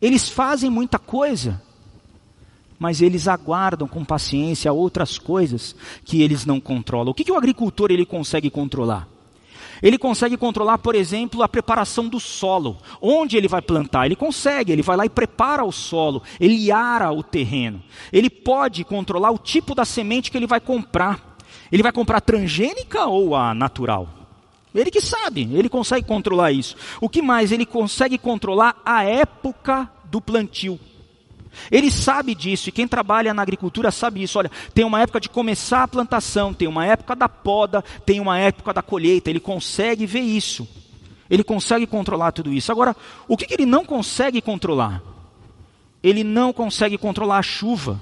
eles 0.01 0.29
fazem 0.29 0.71
muita 0.71 0.99
coisa, 0.99 1.61
mas 2.79 3.01
eles 3.01 3.27
aguardam 3.27 3.89
com 3.89 4.05
paciência 4.05 4.73
outras 4.73 5.19
coisas 5.19 5.75
que 6.05 6.23
eles 6.23 6.45
não 6.45 6.61
controlam. 6.61 7.11
O 7.11 7.15
que, 7.15 7.25
que 7.25 7.33
o 7.33 7.37
agricultor 7.37 7.91
ele 7.91 8.07
consegue 8.07 8.51
controlar? 8.51 9.09
Ele 9.83 9.99
consegue 9.99 10.37
controlar, 10.37 10.79
por 10.79 10.95
exemplo, 10.95 11.43
a 11.43 11.49
preparação 11.49 12.09
do 12.09 12.19
solo. 12.19 12.79
Onde 13.01 13.37
ele 13.37 13.49
vai 13.49 13.61
plantar? 13.61 14.07
Ele 14.07 14.17
consegue, 14.17 14.73
ele 14.73 14.83
vai 14.83 14.97
lá 14.97 15.05
e 15.05 15.11
prepara 15.11 15.65
o 15.65 15.73
solo, 15.73 16.23
ele 16.41 16.73
ara 16.73 17.12
o 17.12 17.23
terreno. 17.23 17.83
Ele 18.12 18.31
pode 18.31 18.85
controlar 18.85 19.31
o 19.31 19.39
tipo 19.39 19.75
da 19.75 19.85
semente 19.85 20.31
que 20.31 20.37
ele 20.37 20.47
vai 20.47 20.61
comprar. 20.61 21.36
Ele 21.71 21.83
vai 21.83 21.93
comprar 21.93 22.21
transgênica 22.21 23.07
ou 23.07 23.35
a 23.35 23.55
natural? 23.55 24.09
Ele 24.75 24.91
que 24.91 25.01
sabe, 25.01 25.49
ele 25.53 25.69
consegue 25.69 26.07
controlar 26.07 26.53
isso. 26.53 26.77
O 27.01 27.09
que 27.09 27.23
mais? 27.23 27.51
Ele 27.51 27.65
consegue 27.65 28.19
controlar 28.19 28.77
a 28.85 29.05
época 29.05 29.91
do 30.05 30.21
plantio. 30.21 30.79
Ele 31.71 31.91
sabe 31.91 32.35
disso, 32.35 32.69
e 32.69 32.73
quem 32.73 32.87
trabalha 32.87 33.33
na 33.33 33.41
agricultura 33.41 33.91
sabe 33.91 34.23
isso. 34.23 34.39
Olha, 34.39 34.51
tem 34.75 34.85
uma 34.85 35.01
época 35.01 35.21
de 35.21 35.31
começar 35.31 35.83
a 35.83 35.89
plantação, 35.89 36.53
tem 36.53 36.69
uma 36.69 36.85
época 36.85 37.17
da 37.17 37.29
poda, 37.29 37.83
tem 38.05 38.21
uma 38.21 38.39
época 38.39 38.75
da 38.75 38.83
colheita. 38.83 39.31
Ele 39.31 39.41
consegue 39.41 40.05
ver 40.05 40.21
isso. 40.21 40.69
Ele 41.29 41.43
consegue 41.43 41.87
controlar 41.87 42.33
tudo 42.33 42.53
isso. 42.53 42.71
Agora, 42.71 42.95
o 43.27 43.37
que, 43.37 43.47
que 43.47 43.55
ele 43.55 43.67
não 43.67 43.85
consegue 43.85 44.41
controlar? 44.41 45.03
Ele 46.03 46.23
não 46.23 46.53
consegue 46.53 46.99
controlar 46.99 47.39
a 47.39 47.43
chuva. 47.43 48.01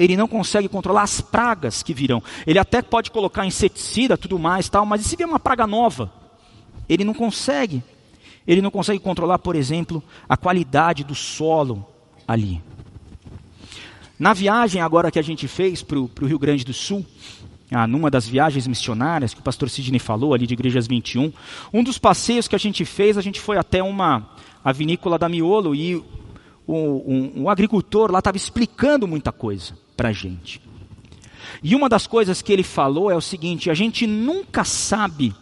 Ele 0.00 0.16
não 0.16 0.26
consegue 0.26 0.66
controlar 0.66 1.02
as 1.02 1.20
pragas 1.20 1.82
que 1.82 1.92
virão. 1.92 2.22
Ele 2.46 2.58
até 2.58 2.80
pode 2.80 3.10
colocar 3.10 3.44
inseticida, 3.44 4.16
tudo 4.16 4.38
mais, 4.38 4.66
tal, 4.66 4.86
mas 4.86 5.02
e 5.02 5.04
se 5.04 5.14
vier 5.14 5.28
uma 5.28 5.38
praga 5.38 5.66
nova? 5.66 6.10
Ele 6.88 7.04
não 7.04 7.12
consegue. 7.12 7.84
Ele 8.46 8.62
não 8.62 8.70
consegue 8.70 8.98
controlar, 8.98 9.38
por 9.38 9.54
exemplo, 9.54 10.02
a 10.26 10.38
qualidade 10.38 11.04
do 11.04 11.14
solo 11.14 11.86
ali. 12.26 12.62
Na 14.18 14.32
viagem 14.32 14.80
agora 14.80 15.10
que 15.10 15.18
a 15.18 15.22
gente 15.22 15.46
fez 15.46 15.82
para 15.82 15.98
o 15.98 16.10
Rio 16.22 16.38
Grande 16.38 16.64
do 16.64 16.72
Sul, 16.72 17.04
ah, 17.70 17.86
numa 17.86 18.10
das 18.10 18.26
viagens 18.26 18.66
missionárias 18.66 19.34
que 19.34 19.40
o 19.40 19.44
pastor 19.44 19.68
Sidney 19.68 19.98
falou 19.98 20.32
ali 20.32 20.46
de 20.46 20.54
Igrejas 20.54 20.86
21, 20.86 21.30
um 21.74 21.84
dos 21.84 21.98
passeios 21.98 22.48
que 22.48 22.56
a 22.56 22.58
gente 22.58 22.86
fez, 22.86 23.18
a 23.18 23.22
gente 23.22 23.38
foi 23.38 23.58
até 23.58 23.82
uma 23.82 24.30
a 24.64 24.72
vinícola 24.72 25.18
da 25.18 25.28
Miolo 25.28 25.74
e 25.74 25.96
o, 25.96 26.04
um, 26.66 27.42
um 27.42 27.50
agricultor 27.50 28.10
lá 28.10 28.20
estava 28.20 28.38
explicando 28.38 29.06
muita 29.06 29.30
coisa 29.30 29.74
para 30.00 30.08
a 30.08 30.12
gente. 30.12 30.62
E 31.62 31.74
uma 31.74 31.86
das 31.86 32.06
coisas 32.06 32.40
que 32.40 32.50
ele 32.50 32.62
falou 32.62 33.10
é 33.10 33.14
o 33.14 33.20
seguinte: 33.20 33.68
a 33.68 33.74
gente 33.74 34.06
nunca 34.06 34.64
sabe 34.64 35.34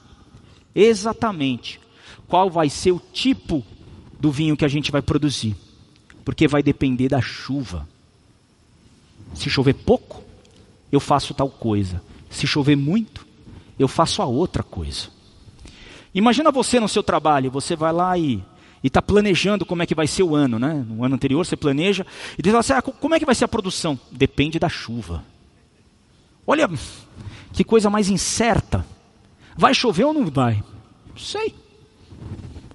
exatamente 0.75 1.79
qual 2.27 2.51
vai 2.51 2.68
ser 2.68 2.90
o 2.90 3.01
tipo 3.12 3.64
do 4.18 4.33
vinho 4.33 4.57
que 4.57 4.64
a 4.64 4.68
gente 4.68 4.90
vai 4.90 5.01
produzir, 5.01 5.55
porque 6.25 6.49
vai 6.49 6.61
depender 6.61 7.09
da 7.09 7.21
chuva. 7.21 7.88
Se 9.33 9.49
chover 9.49 9.75
pouco, 9.75 10.25
eu 10.90 10.99
faço 10.99 11.35
tal 11.35 11.49
coisa. 11.49 12.03
Se 12.29 12.44
chover 12.44 12.75
muito, 12.75 13.25
eu 13.79 13.87
faço 13.87 14.23
a 14.23 14.27
outra 14.27 14.64
coisa. 14.64 15.07
Imagina 16.12 16.51
você 16.51 16.81
no 16.81 16.88
seu 16.88 17.05
trabalho, 17.05 17.49
você 17.49 17.77
vai 17.77 17.92
lá 17.92 18.18
e 18.18 18.42
está 18.87 19.03
planejando 19.03 19.67
como 19.67 19.83
é 19.83 19.87
que 19.87 19.95
vai 19.95 20.07
ser 20.07 20.23
o 20.23 20.37
ano, 20.37 20.59
né? 20.59 20.85
No 20.88 21.05
ano 21.05 21.17
anterior 21.17 21.45
você 21.45 21.57
planeja 21.57 22.07
e 22.38 22.43
diz 22.43 22.55
assim, 22.55 22.73
ah, 22.73 22.83
como 22.83 23.14
é 23.14 23.19
que 23.19 23.27
vai 23.27 23.35
ser 23.35 23.45
a 23.45 23.49
produção? 23.49 23.99
Depende 24.12 24.59
da 24.59 24.69
chuva. 24.69 25.25
Olha, 26.47 26.71
que 27.53 27.64
coisa 27.64 27.91
mais 27.91 28.09
incerta. 28.09 28.87
Vai 29.57 29.75
chover 29.75 30.05
ou 30.05 30.14
não 30.14 30.27
vai? 30.27 30.62
Não 31.09 31.19
sei. 31.19 31.55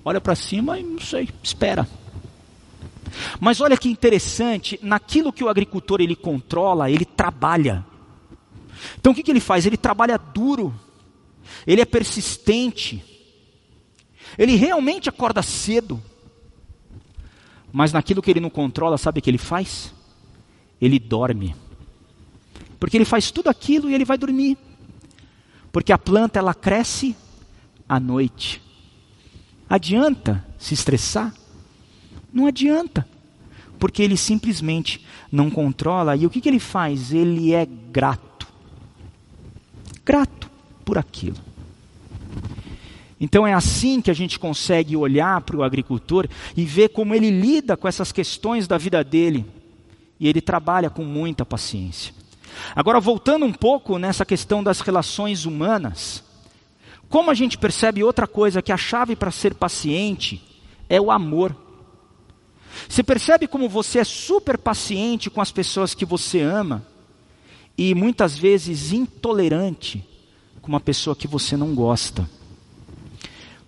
Olha 0.04 0.20
para 0.20 0.36
cima 0.36 0.78
e 0.78 0.84
não 0.84 1.00
sei, 1.00 1.30
espera. 1.42 1.88
Mas 3.40 3.62
olha 3.62 3.78
que 3.78 3.90
interessante, 3.90 4.80
naquilo 4.82 5.32
que 5.32 5.44
o 5.44 5.50
agricultor 5.50 6.02
ele 6.02 6.16
controla, 6.16 6.92
ele 6.92 7.06
trabalha. 7.06 7.86
Então 9.00 9.12
o 9.12 9.16
que, 9.16 9.24
que 9.24 9.32
ele 9.32 9.40
faz? 9.40 9.66
Ele 9.66 9.78
trabalha 9.78 10.18
duro, 10.18 10.74
ele 11.66 11.82
é 11.82 11.86
persistente, 11.86 13.04
ele 14.38 14.56
realmente 14.56 15.10
acorda 15.10 15.42
cedo, 15.42 16.02
mas 17.72 17.92
naquilo 17.92 18.22
que 18.22 18.32
ele 18.32 18.40
não 18.40 18.50
controla, 18.50 18.98
sabe 18.98 19.20
o 19.20 19.22
que 19.22 19.30
ele 19.30 19.38
faz? 19.38 19.94
Ele 20.82 21.00
dorme, 21.00 21.56
porque 22.80 22.98
ele 22.98 23.06
faz 23.06 23.32
tudo 23.32 23.50
aquilo 23.50 23.90
e 23.90 23.94
ele 23.94 24.06
vai 24.06 24.18
dormir, 24.18 24.58
porque 25.72 25.92
a 25.92 25.98
planta 25.98 26.40
ela 26.40 26.54
cresce 26.54 27.16
à 27.88 28.00
noite. 28.00 28.62
Adianta 29.70 30.46
se 30.58 30.74
estressar? 30.74 31.34
Não 32.32 32.48
adianta, 32.48 33.08
porque 33.80 34.04
ele 34.04 34.18
simplesmente 34.18 35.06
não 35.32 35.50
controla. 35.50 36.16
E 36.16 36.26
o 36.26 36.30
que, 36.30 36.42
que 36.42 36.50
ele 36.50 36.60
faz? 36.60 37.12
Ele 37.12 37.54
é 37.54 37.66
grato 37.66 38.34
grato 40.06 40.50
por 40.84 40.98
aquilo. 40.98 41.38
Então 43.24 43.48
é 43.48 43.54
assim 43.54 44.02
que 44.02 44.12
a 44.12 44.14
gente 44.14 44.38
consegue 44.38 44.98
olhar 44.98 45.40
para 45.40 45.56
o 45.56 45.64
agricultor 45.64 46.28
e 46.58 46.66
ver 46.66 46.90
como 46.90 47.16
ele 47.16 47.30
lida 47.30 47.78
com 47.78 47.88
essas 47.88 48.12
questões 48.12 48.68
da 48.68 48.78
vida 48.78 49.02
dele. 49.02 49.46
E 50.20 50.28
ele 50.28 50.42
trabalha 50.42 50.90
com 50.90 51.06
muita 51.06 51.46
paciência. 51.46 52.14
Agora, 52.76 53.00
voltando 53.00 53.46
um 53.46 53.54
pouco 53.54 53.98
nessa 53.98 54.26
questão 54.26 54.62
das 54.62 54.82
relações 54.82 55.46
humanas, 55.46 56.22
como 57.08 57.32
a 57.32 57.34
gente 57.34 57.58
percebe 57.58 58.04
outra 58.04 58.28
coisa, 58.28 58.62
que 58.62 58.74
a 58.74 58.78
chave 58.78 59.16
para 59.16 59.32
ser 59.32 59.54
paciente 59.54 60.44
é 60.90 61.00
o 61.00 61.10
amor. 61.10 61.56
Você 62.90 63.02
percebe 63.02 63.48
como 63.48 63.70
você 63.70 64.00
é 64.00 64.04
super 64.04 64.58
paciente 64.58 65.30
com 65.30 65.40
as 65.40 65.50
pessoas 65.50 65.94
que 65.94 66.04
você 66.04 66.42
ama, 66.42 66.86
e 67.78 67.96
muitas 67.96 68.38
vezes 68.38 68.92
intolerante 68.92 70.04
com 70.62 70.68
uma 70.68 70.82
pessoa 70.82 71.16
que 71.16 71.26
você 71.26 71.56
não 71.56 71.74
gosta. 71.74 72.30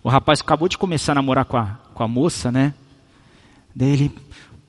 O 0.06 0.10
rapaz 0.10 0.40
acabou 0.40 0.70
de 0.70 0.78
começar 0.78 1.14
a 1.14 1.16
namorar 1.16 1.46
com 1.46 1.58
a, 1.58 1.80
com 1.96 2.04
a 2.04 2.08
moça, 2.08 2.52
né? 2.52 2.76
Daí 3.76 3.92
ele, 3.92 4.16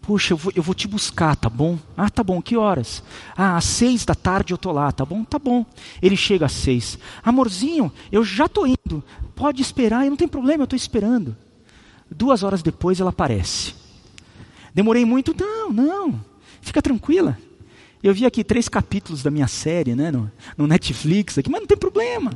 puxa, 0.01 0.33
eu 0.33 0.37
vou, 0.38 0.51
eu 0.57 0.62
vou 0.62 0.75
te 0.75 0.88
buscar, 0.88 1.37
tá 1.37 1.51
bom? 1.51 1.79
Ah, 1.94 2.09
tá 2.09 2.25
bom, 2.25 2.40
que 2.40 2.57
horas? 2.57 3.03
Ah, 3.37 3.55
às 3.55 3.66
seis 3.66 4.07
da 4.07 4.14
tarde 4.14 4.55
eu 4.55 4.57
tô 4.57 4.72
lá, 4.72 4.90
tá 4.90 5.05
bom? 5.05 5.25
Tá 5.25 5.38
bom. 5.38 5.66
Ele 6.01 6.16
chega 6.16 6.46
às 6.46 6.53
seis. 6.53 6.99
Amorzinho, 7.22 7.92
eu 8.11 8.25
já 8.25 8.49
tô 8.49 8.64
indo. 8.66 9.05
Pode 9.35 9.61
esperar, 9.61 10.07
não 10.07 10.16
tem 10.16 10.27
problema, 10.27 10.62
eu 10.62 10.66
tô 10.66 10.75
esperando. 10.75 11.37
Duas 12.11 12.42
horas 12.42 12.62
depois 12.62 12.99
ela 12.99 13.11
aparece. 13.11 13.75
Demorei 14.72 15.05
muito? 15.05 15.37
Não, 15.38 15.70
não. 15.70 16.18
Fica 16.62 16.81
tranquila. 16.81 17.37
Eu 18.03 18.14
vi 18.14 18.25
aqui 18.25 18.42
três 18.42 18.70
capítulos 18.70 19.22
da 19.22 19.31
minha 19.31 19.49
série, 19.49 19.94
né, 19.94 20.11
no, 20.11 20.33
no 20.57 20.66
Netflix, 20.66 21.37
aqui, 21.37 21.51
mas 21.51 21.61
não 21.61 21.68
tem 21.68 21.77
problema. 21.77 22.33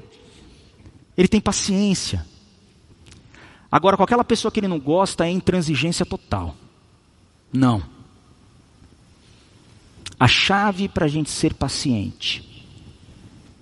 Ele 1.17 1.29
tem 1.29 1.41
paciência. 1.41 2.29
Agora, 3.71 3.97
com 3.97 4.03
aquela 4.03 4.25
pessoa 4.25 4.51
que 4.51 4.61
ele 4.61 4.69
não 4.69 4.81
gosta, 4.81 5.27
é 5.27 5.31
intransigência 5.31 6.05
total. 6.05 6.57
Não. 7.53 7.83
A 10.19 10.27
chave 10.27 10.89
para 10.89 11.07
a 11.07 11.09
gente 11.09 11.31
ser 11.31 11.55
paciente 11.55 12.67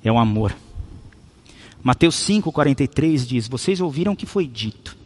é 0.02 0.10
o 0.10 0.18
amor. 0.18 0.56
Mateus 1.82 2.16
5,43 2.16 3.26
diz: 3.26 3.48
Vocês 3.48 3.80
ouviram 3.80 4.12
o 4.12 4.16
que 4.16 4.26
foi 4.26 4.46
dito: 4.46 4.96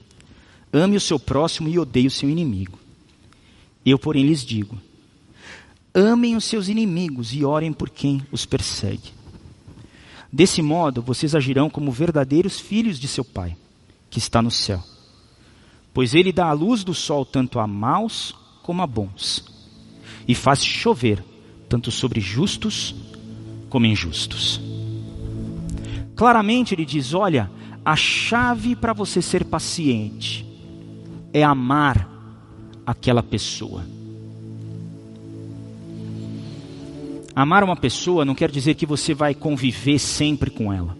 ame 0.72 0.96
o 0.96 1.00
seu 1.00 1.18
próximo 1.18 1.68
e 1.68 1.78
odeie 1.78 2.06
o 2.06 2.10
seu 2.10 2.30
inimigo. 2.30 2.78
Eu, 3.84 3.98
porém, 3.98 4.24
lhes 4.24 4.44
digo: 4.44 4.78
Amem 5.94 6.36
os 6.36 6.44
seus 6.44 6.68
inimigos 6.68 7.34
e 7.34 7.44
orem 7.44 7.72
por 7.72 7.90
quem 7.90 8.26
os 8.32 8.46
persegue. 8.46 9.12
Desse 10.32 10.62
modo, 10.62 11.02
vocês 11.02 11.34
agirão 11.34 11.68
como 11.68 11.92
verdadeiros 11.92 12.58
filhos 12.58 12.98
de 12.98 13.06
seu 13.06 13.24
Pai, 13.24 13.54
que 14.08 14.18
está 14.18 14.40
no 14.40 14.50
céu. 14.50 14.82
Pois 15.92 16.14
ele 16.14 16.32
dá 16.32 16.46
a 16.46 16.52
luz 16.52 16.84
do 16.84 16.94
sol 16.94 17.24
tanto 17.24 17.58
a 17.58 17.66
maus 17.66 18.34
como 18.62 18.82
a 18.82 18.86
bons, 18.86 19.44
e 20.26 20.34
faz 20.34 20.64
chover 20.64 21.22
tanto 21.68 21.90
sobre 21.90 22.20
justos 22.20 22.94
como 23.68 23.86
injustos. 23.86 24.60
Claramente 26.14 26.74
ele 26.74 26.84
diz: 26.84 27.14
olha, 27.14 27.50
a 27.84 27.96
chave 27.96 28.76
para 28.76 28.92
você 28.92 29.20
ser 29.20 29.44
paciente 29.44 30.46
é 31.32 31.42
amar 31.42 32.08
aquela 32.86 33.22
pessoa. 33.22 33.84
Amar 37.34 37.64
uma 37.64 37.76
pessoa 37.76 38.24
não 38.24 38.34
quer 38.34 38.50
dizer 38.50 38.74
que 38.74 38.84
você 38.84 39.14
vai 39.14 39.34
conviver 39.34 39.98
sempre 39.98 40.50
com 40.50 40.72
ela. 40.72 40.96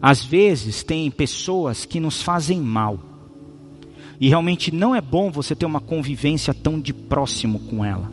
Às 0.00 0.22
vezes 0.22 0.82
tem 0.82 1.10
pessoas 1.10 1.86
que 1.86 1.98
nos 1.98 2.22
fazem 2.22 2.60
mal. 2.60 3.15
E 4.20 4.28
realmente 4.28 4.74
não 4.74 4.94
é 4.94 5.00
bom 5.00 5.30
você 5.30 5.54
ter 5.54 5.66
uma 5.66 5.80
convivência 5.80 6.54
tão 6.54 6.80
de 6.80 6.92
próximo 6.92 7.58
com 7.60 7.84
ela. 7.84 8.10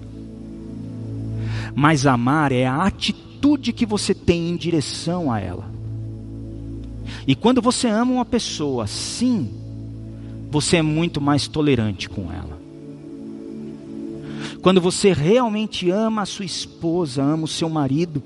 Mas 1.75 2.05
amar 2.05 2.51
é 2.51 2.65
a 2.65 2.83
atitude 2.83 3.73
que 3.73 3.85
você 3.85 4.13
tem 4.13 4.49
em 4.49 4.55
direção 4.55 5.31
a 5.31 5.39
ela. 5.39 5.71
E 7.25 7.35
quando 7.35 7.61
você 7.61 7.87
ama 7.87 8.11
uma 8.11 8.25
pessoa, 8.25 8.85
sim, 8.85 9.49
você 10.51 10.77
é 10.77 10.81
muito 10.81 11.21
mais 11.21 11.47
tolerante 11.47 12.09
com 12.09 12.31
ela. 12.31 12.61
Quando 14.61 14.79
você 14.79 15.11
realmente 15.11 15.89
ama 15.89 16.21
a 16.21 16.25
sua 16.25 16.45
esposa, 16.45 17.21
ama 17.21 17.43
o 17.43 17.47
seu 17.47 17.69
marido, 17.69 18.23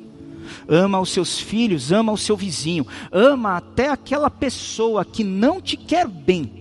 ama 0.67 0.99
os 0.99 1.09
seus 1.09 1.39
filhos, 1.39 1.91
ama 1.91 2.11
o 2.11 2.17
seu 2.17 2.35
vizinho, 2.35 2.85
ama 3.11 3.57
até 3.57 3.89
aquela 3.89 4.29
pessoa 4.29 5.03
que 5.03 5.23
não 5.23 5.61
te 5.61 5.75
quer 5.75 6.07
bem, 6.07 6.56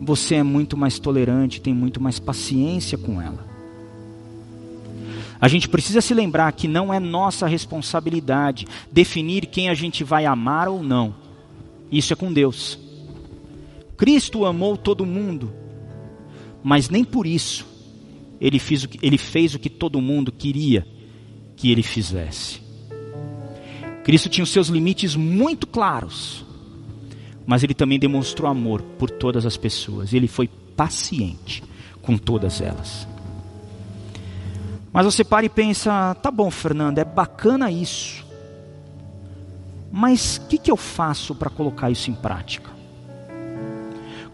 você 0.00 0.36
é 0.36 0.42
muito 0.42 0.76
mais 0.76 0.98
tolerante, 0.98 1.60
tem 1.60 1.74
muito 1.74 2.00
mais 2.00 2.18
paciência 2.18 2.96
com 2.96 3.20
ela. 3.20 3.46
A 5.40 5.46
gente 5.46 5.68
precisa 5.68 6.00
se 6.00 6.12
lembrar 6.14 6.50
que 6.52 6.66
não 6.66 6.92
é 6.92 6.98
nossa 6.98 7.46
responsabilidade 7.46 8.66
definir 8.90 9.46
quem 9.46 9.68
a 9.68 9.74
gente 9.74 10.02
vai 10.02 10.26
amar 10.26 10.68
ou 10.68 10.82
não. 10.82 11.14
Isso 11.90 12.12
é 12.12 12.16
com 12.16 12.32
Deus. 12.32 12.78
Cristo 13.96 14.44
amou 14.44 14.76
todo 14.76 15.06
mundo, 15.06 15.52
mas 16.62 16.88
nem 16.88 17.04
por 17.04 17.26
isso 17.26 17.66
ele 18.40 18.58
fez, 18.58 18.84
o 18.84 18.88
que, 18.88 18.98
ele 19.04 19.18
fez 19.18 19.54
o 19.54 19.58
que 19.58 19.68
todo 19.68 20.00
mundo 20.00 20.30
queria 20.30 20.86
que 21.56 21.70
ele 21.70 21.82
fizesse. 21.82 22.60
Cristo 24.04 24.28
tinha 24.28 24.44
os 24.44 24.50
seus 24.50 24.68
limites 24.68 25.14
muito 25.16 25.66
claros. 25.66 26.44
Mas 27.48 27.64
ele 27.64 27.72
também 27.72 27.98
demonstrou 27.98 28.50
amor 28.50 28.82
por 28.82 29.08
todas 29.08 29.46
as 29.46 29.56
pessoas. 29.56 30.12
Ele 30.12 30.28
foi 30.28 30.46
paciente 30.46 31.64
com 32.02 32.18
todas 32.18 32.60
elas. 32.60 33.08
Mas 34.92 35.06
você 35.06 35.24
para 35.24 35.46
e 35.46 35.48
pensa: 35.48 36.14
tá 36.16 36.30
bom, 36.30 36.50
Fernando, 36.50 36.98
é 36.98 37.04
bacana 37.06 37.70
isso. 37.70 38.22
Mas 39.90 40.36
o 40.36 40.46
que, 40.46 40.58
que 40.58 40.70
eu 40.70 40.76
faço 40.76 41.34
para 41.34 41.48
colocar 41.48 41.90
isso 41.90 42.10
em 42.10 42.14
prática? 42.14 42.70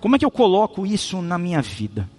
Como 0.00 0.16
é 0.16 0.18
que 0.18 0.24
eu 0.24 0.30
coloco 0.30 0.84
isso 0.84 1.22
na 1.22 1.38
minha 1.38 1.62
vida? 1.62 2.10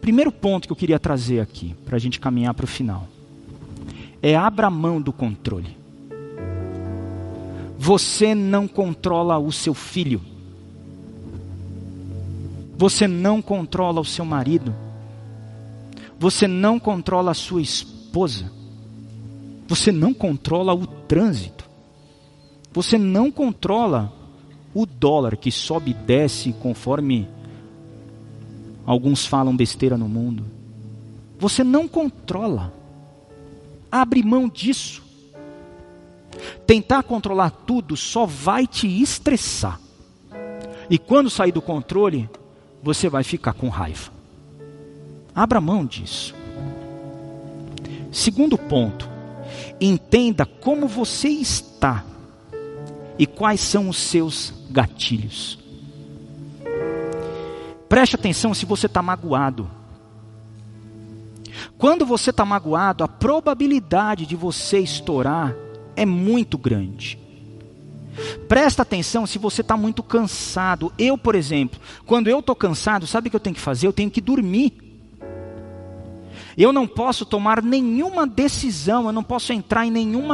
Primeiro 0.00 0.32
ponto 0.32 0.66
que 0.66 0.72
eu 0.72 0.76
queria 0.76 0.98
trazer 0.98 1.40
aqui, 1.40 1.76
para 1.84 1.96
a 1.96 2.00
gente 2.00 2.18
caminhar 2.18 2.54
para 2.54 2.64
o 2.64 2.66
final, 2.66 3.06
é 4.22 4.34
abra 4.34 4.70
mão 4.70 5.02
do 5.02 5.12
controle. 5.12 5.79
Você 7.82 8.34
não 8.34 8.68
controla 8.68 9.38
o 9.38 9.50
seu 9.50 9.72
filho. 9.72 10.20
Você 12.76 13.08
não 13.08 13.40
controla 13.40 14.02
o 14.02 14.04
seu 14.04 14.22
marido. 14.22 14.74
Você 16.18 16.46
não 16.46 16.78
controla 16.78 17.30
a 17.30 17.34
sua 17.34 17.62
esposa. 17.62 18.52
Você 19.66 19.90
não 19.90 20.12
controla 20.12 20.74
o 20.74 20.86
trânsito. 20.86 21.64
Você 22.70 22.98
não 22.98 23.30
controla 23.30 24.12
o 24.74 24.84
dólar 24.84 25.38
que 25.38 25.50
sobe 25.50 25.92
e 25.92 25.94
desce 25.94 26.52
conforme 26.52 27.26
alguns 28.84 29.24
falam 29.24 29.56
besteira 29.56 29.96
no 29.96 30.06
mundo. 30.06 30.44
Você 31.38 31.64
não 31.64 31.88
controla. 31.88 32.74
Abre 33.90 34.22
mão 34.22 34.50
disso. 34.50 35.08
Tentar 36.66 37.02
controlar 37.02 37.50
tudo 37.50 37.96
só 37.96 38.26
vai 38.26 38.66
te 38.66 38.86
estressar. 39.02 39.80
E 40.88 40.98
quando 40.98 41.30
sair 41.30 41.52
do 41.52 41.62
controle, 41.62 42.28
você 42.82 43.08
vai 43.08 43.22
ficar 43.22 43.52
com 43.52 43.68
raiva. 43.68 44.10
Abra 45.34 45.60
mão 45.60 45.84
disso. 45.84 46.34
Segundo 48.10 48.58
ponto, 48.58 49.08
entenda 49.80 50.44
como 50.44 50.88
você 50.88 51.28
está 51.28 52.04
e 53.18 53.26
quais 53.26 53.60
são 53.60 53.88
os 53.88 53.96
seus 53.96 54.52
gatilhos. 54.70 55.58
Preste 57.88 58.16
atenção 58.16 58.54
se 58.54 58.64
você 58.64 58.86
está 58.86 59.02
magoado. 59.02 59.70
Quando 61.76 62.06
você 62.06 62.30
está 62.30 62.44
magoado, 62.44 63.04
a 63.04 63.08
probabilidade 63.08 64.26
de 64.26 64.36
você 64.36 64.78
estourar 64.78 65.54
é 66.00 66.06
muito 66.06 66.56
grande. 66.56 67.18
Presta 68.48 68.80
atenção 68.80 69.26
se 69.26 69.38
você 69.38 69.60
está 69.60 69.76
muito 69.76 70.02
cansado. 70.02 70.90
Eu, 70.98 71.18
por 71.18 71.34
exemplo, 71.34 71.78
quando 72.06 72.28
eu 72.28 72.38
estou 72.40 72.56
cansado, 72.56 73.06
sabe 73.06 73.28
o 73.28 73.30
que 73.30 73.36
eu 73.36 73.40
tenho 73.40 73.54
que 73.54 73.60
fazer? 73.60 73.86
Eu 73.86 73.92
tenho 73.92 74.10
que 74.10 74.20
dormir. 74.20 74.72
Eu 76.56 76.72
não 76.72 76.86
posso 76.86 77.26
tomar 77.26 77.62
nenhuma 77.62 78.26
decisão, 78.26 79.06
eu 79.06 79.12
não 79.12 79.22
posso 79.22 79.52
entrar 79.52 79.86
em 79.86 79.90
nenhum 79.90 80.26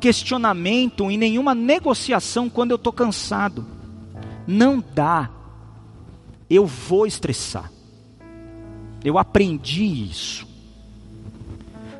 questionamento, 0.00 1.10
em 1.10 1.18
nenhuma 1.18 1.54
negociação 1.54 2.48
quando 2.48 2.70
eu 2.70 2.76
estou 2.76 2.92
cansado. 2.92 3.66
Não 4.46 4.82
dá. 4.94 5.30
Eu 6.48 6.66
vou 6.66 7.06
estressar. 7.06 7.70
Eu 9.04 9.18
aprendi 9.18 9.84
isso. 9.84 10.46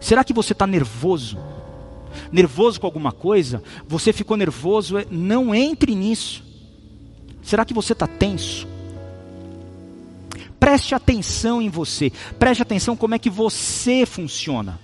Será 0.01 0.25
que 0.25 0.33
você 0.33 0.53
está 0.53 0.67
nervoso? 0.67 1.52
Nervoso 2.31 2.81
com 2.81 2.87
alguma 2.87 3.13
coisa, 3.13 3.63
você 3.87 4.13
ficou 4.13 4.37
nervoso, 4.37 4.99
é, 4.99 5.07
não 5.11 5.55
entre 5.55 5.95
nisso. 5.95 6.45
Será 7.43 7.65
que 7.65 7.75
você 7.75 7.93
está 7.93 8.07
tenso? 8.07 8.67
Preste 10.59 10.95
atenção 10.95 11.61
em 11.61 11.69
você, 11.69 12.13
preste 12.39 12.63
atenção 12.63 12.97
como 12.97 13.15
é 13.15 13.19
que 13.19 13.31
você 13.31 14.07
funciona. 14.07 14.79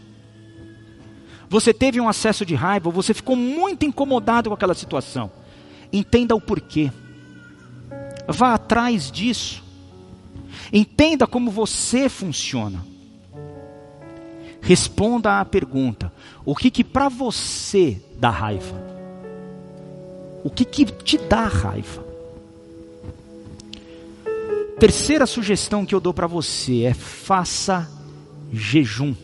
Você 1.48 1.72
teve 1.72 2.00
um 2.00 2.08
acesso 2.08 2.44
de 2.44 2.54
raiva, 2.54 2.90
você 2.90 3.14
ficou 3.14 3.36
muito 3.36 3.84
incomodado 3.84 4.50
com 4.50 4.54
aquela 4.54 4.74
situação. 4.74 5.30
Entenda 5.92 6.34
o 6.34 6.40
porquê. 6.40 6.92
Vá 8.26 8.54
atrás 8.54 9.10
disso. 9.10 9.64
Entenda 10.72 11.26
como 11.26 11.50
você 11.50 12.08
funciona. 12.08 12.84
Responda 14.60 15.40
à 15.40 15.44
pergunta: 15.44 16.12
o 16.44 16.54
que 16.54 16.70
que 16.70 16.84
para 16.84 17.08
você 17.08 18.00
dá 18.18 18.30
raiva? 18.30 18.76
O 20.44 20.50
que 20.50 20.64
que 20.64 20.84
te 20.84 21.18
dá 21.18 21.46
raiva? 21.46 22.06
Terceira 24.78 25.26
sugestão 25.26 25.84
que 25.84 25.94
eu 25.94 26.00
dou 26.00 26.14
para 26.14 26.26
você 26.26 26.82
é 26.82 26.94
faça 26.94 27.90
jejum. 28.52 29.14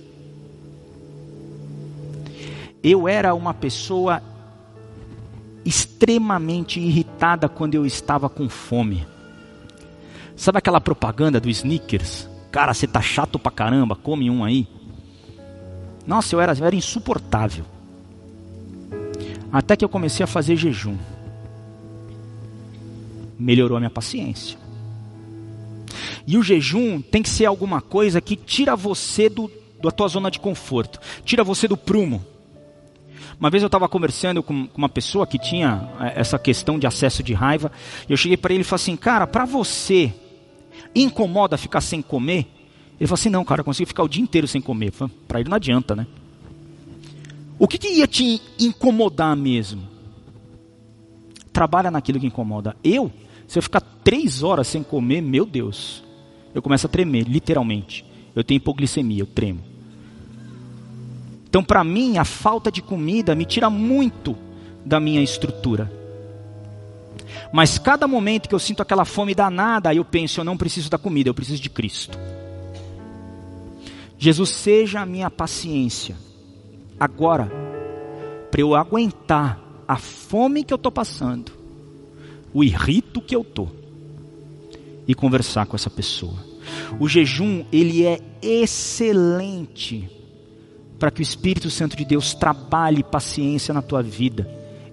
Eu 2.82 3.08
era 3.08 3.34
uma 3.34 3.54
pessoa 3.54 4.20
extremamente 5.64 6.80
irritada 6.80 7.48
quando 7.48 7.74
eu 7.74 7.86
estava 7.86 8.28
com 8.28 8.48
fome. 8.48 9.06
Sabe 10.36 10.58
aquela 10.58 10.80
propaganda 10.80 11.40
do 11.40 11.48
Snickers? 11.48 12.28
Cara, 12.50 12.74
você 12.74 12.86
tá 12.86 13.00
chato 13.00 13.38
pra 13.38 13.50
caramba, 13.50 13.96
come 13.96 14.28
um 14.28 14.44
aí. 14.44 14.66
Nossa, 16.06 16.34
eu 16.34 16.40
era, 16.40 16.52
eu 16.52 16.66
era 16.66 16.76
insuportável. 16.76 17.64
Até 19.52 19.76
que 19.76 19.84
eu 19.84 19.88
comecei 19.88 20.24
a 20.24 20.26
fazer 20.26 20.56
jejum. 20.56 20.96
Melhorou 23.38 23.76
a 23.76 23.80
minha 23.80 23.90
paciência. 23.90 24.58
E 26.26 26.38
o 26.38 26.42
jejum 26.42 27.00
tem 27.00 27.22
que 27.22 27.28
ser 27.28 27.46
alguma 27.46 27.80
coisa 27.80 28.20
que 28.20 28.36
tira 28.36 28.74
você 28.74 29.28
do, 29.28 29.50
da 29.82 29.90
tua 29.90 30.08
zona 30.08 30.30
de 30.30 30.40
conforto, 30.40 30.98
tira 31.24 31.44
você 31.44 31.68
do 31.68 31.76
prumo. 31.76 32.24
Uma 33.38 33.50
vez 33.50 33.62
eu 33.62 33.66
estava 33.66 33.88
conversando 33.88 34.42
com, 34.42 34.66
com, 34.66 34.78
uma 34.78 34.88
pessoa 34.88 35.26
que 35.26 35.38
tinha 35.38 35.90
eh, 36.00 36.14
essa 36.16 36.38
questão 36.38 36.78
de 36.78 36.86
acesso 36.86 37.22
de 37.22 37.34
raiva, 37.34 37.70
e 38.08 38.12
eu 38.12 38.16
cheguei 38.16 38.36
para 38.36 38.54
ele 38.54 38.62
e 38.62 38.64
falei 38.64 38.82
assim: 38.82 38.96
Cara, 38.96 39.26
para 39.26 39.44
você 39.44 40.12
incomoda 40.94 41.58
ficar 41.58 41.80
sem 41.80 42.00
comer? 42.00 42.46
Ele 42.98 43.06
falou 43.06 43.14
assim: 43.14 43.30
não, 43.30 43.44
cara, 43.44 43.60
eu 43.60 43.64
consigo 43.64 43.88
ficar 43.88 44.02
o 44.02 44.08
dia 44.08 44.22
inteiro 44.22 44.46
sem 44.46 44.60
comer. 44.60 44.92
Para 45.26 45.40
ele 45.40 45.48
não 45.48 45.56
adianta, 45.56 45.96
né? 45.96 46.06
O 47.58 47.68
que, 47.68 47.78
que 47.78 47.88
ia 47.88 48.06
te 48.06 48.40
incomodar 48.58 49.36
mesmo? 49.36 49.82
Trabalha 51.52 51.90
naquilo 51.90 52.18
que 52.18 52.26
incomoda. 52.26 52.76
Eu, 52.82 53.12
se 53.46 53.58
eu 53.58 53.62
ficar 53.62 53.80
três 53.80 54.42
horas 54.42 54.66
sem 54.66 54.82
comer, 54.82 55.20
meu 55.20 55.46
Deus, 55.46 56.02
eu 56.54 56.60
começo 56.60 56.86
a 56.86 56.90
tremer, 56.90 57.28
literalmente. 57.28 58.04
Eu 58.34 58.42
tenho 58.42 58.56
hipoglicemia, 58.56 59.22
eu 59.22 59.26
tremo. 59.26 59.60
Então, 61.48 61.62
para 61.62 61.84
mim, 61.84 62.18
a 62.18 62.24
falta 62.24 62.70
de 62.72 62.82
comida 62.82 63.34
me 63.34 63.44
tira 63.44 63.70
muito 63.70 64.36
da 64.84 64.98
minha 64.98 65.22
estrutura. 65.22 65.90
Mas 67.52 67.78
cada 67.78 68.08
momento 68.08 68.48
que 68.48 68.54
eu 68.54 68.58
sinto 68.58 68.82
aquela 68.82 69.04
fome 69.04 69.32
danada, 69.32 69.94
eu 69.94 70.04
penso, 70.04 70.40
eu 70.40 70.44
não 70.44 70.56
preciso 70.56 70.90
da 70.90 70.98
comida, 70.98 71.30
eu 71.30 71.34
preciso 71.34 71.62
de 71.62 71.70
Cristo. 71.70 72.18
Jesus, 74.18 74.50
seja 74.50 75.00
a 75.00 75.06
minha 75.06 75.30
paciência. 75.30 76.16
Agora, 76.98 77.50
para 78.50 78.60
eu 78.60 78.74
aguentar 78.74 79.60
a 79.86 79.96
fome 79.96 80.64
que 80.64 80.72
eu 80.72 80.76
estou 80.76 80.92
passando, 80.92 81.52
o 82.52 82.62
irrito 82.62 83.20
que 83.20 83.34
eu 83.34 83.42
estou, 83.42 83.70
e 85.06 85.14
conversar 85.14 85.66
com 85.66 85.76
essa 85.76 85.90
pessoa. 85.90 86.34
O 86.98 87.08
jejum, 87.08 87.64
ele 87.70 88.06
é 88.06 88.20
excelente 88.40 90.08
para 90.98 91.10
que 91.10 91.20
o 91.20 91.22
Espírito 91.22 91.70
Santo 91.70 91.96
de 91.96 92.04
Deus 92.04 92.34
trabalhe 92.34 93.02
paciência 93.02 93.74
na 93.74 93.82
tua 93.82 94.02
vida 94.02 94.48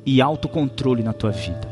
e 0.05 0.21
autocontrole 0.21 1.03
na 1.03 1.13
tua 1.13 1.31
vida. 1.31 1.69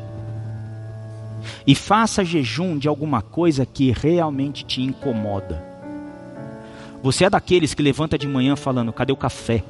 E 1.66 1.76
faça 1.76 2.24
jejum 2.24 2.78
de 2.78 2.88
alguma 2.88 3.22
coisa 3.22 3.66
que 3.66 3.92
realmente 3.92 4.64
te 4.64 4.82
incomoda. 4.82 5.69
Você 7.02 7.26
é 7.26 7.30
daqueles 7.30 7.74
que 7.74 7.82
levanta 7.82 8.18
de 8.18 8.28
manhã 8.28 8.56
falando: 8.56 8.94
cadê 8.94 9.12
o 9.12 9.18
café? 9.18 9.64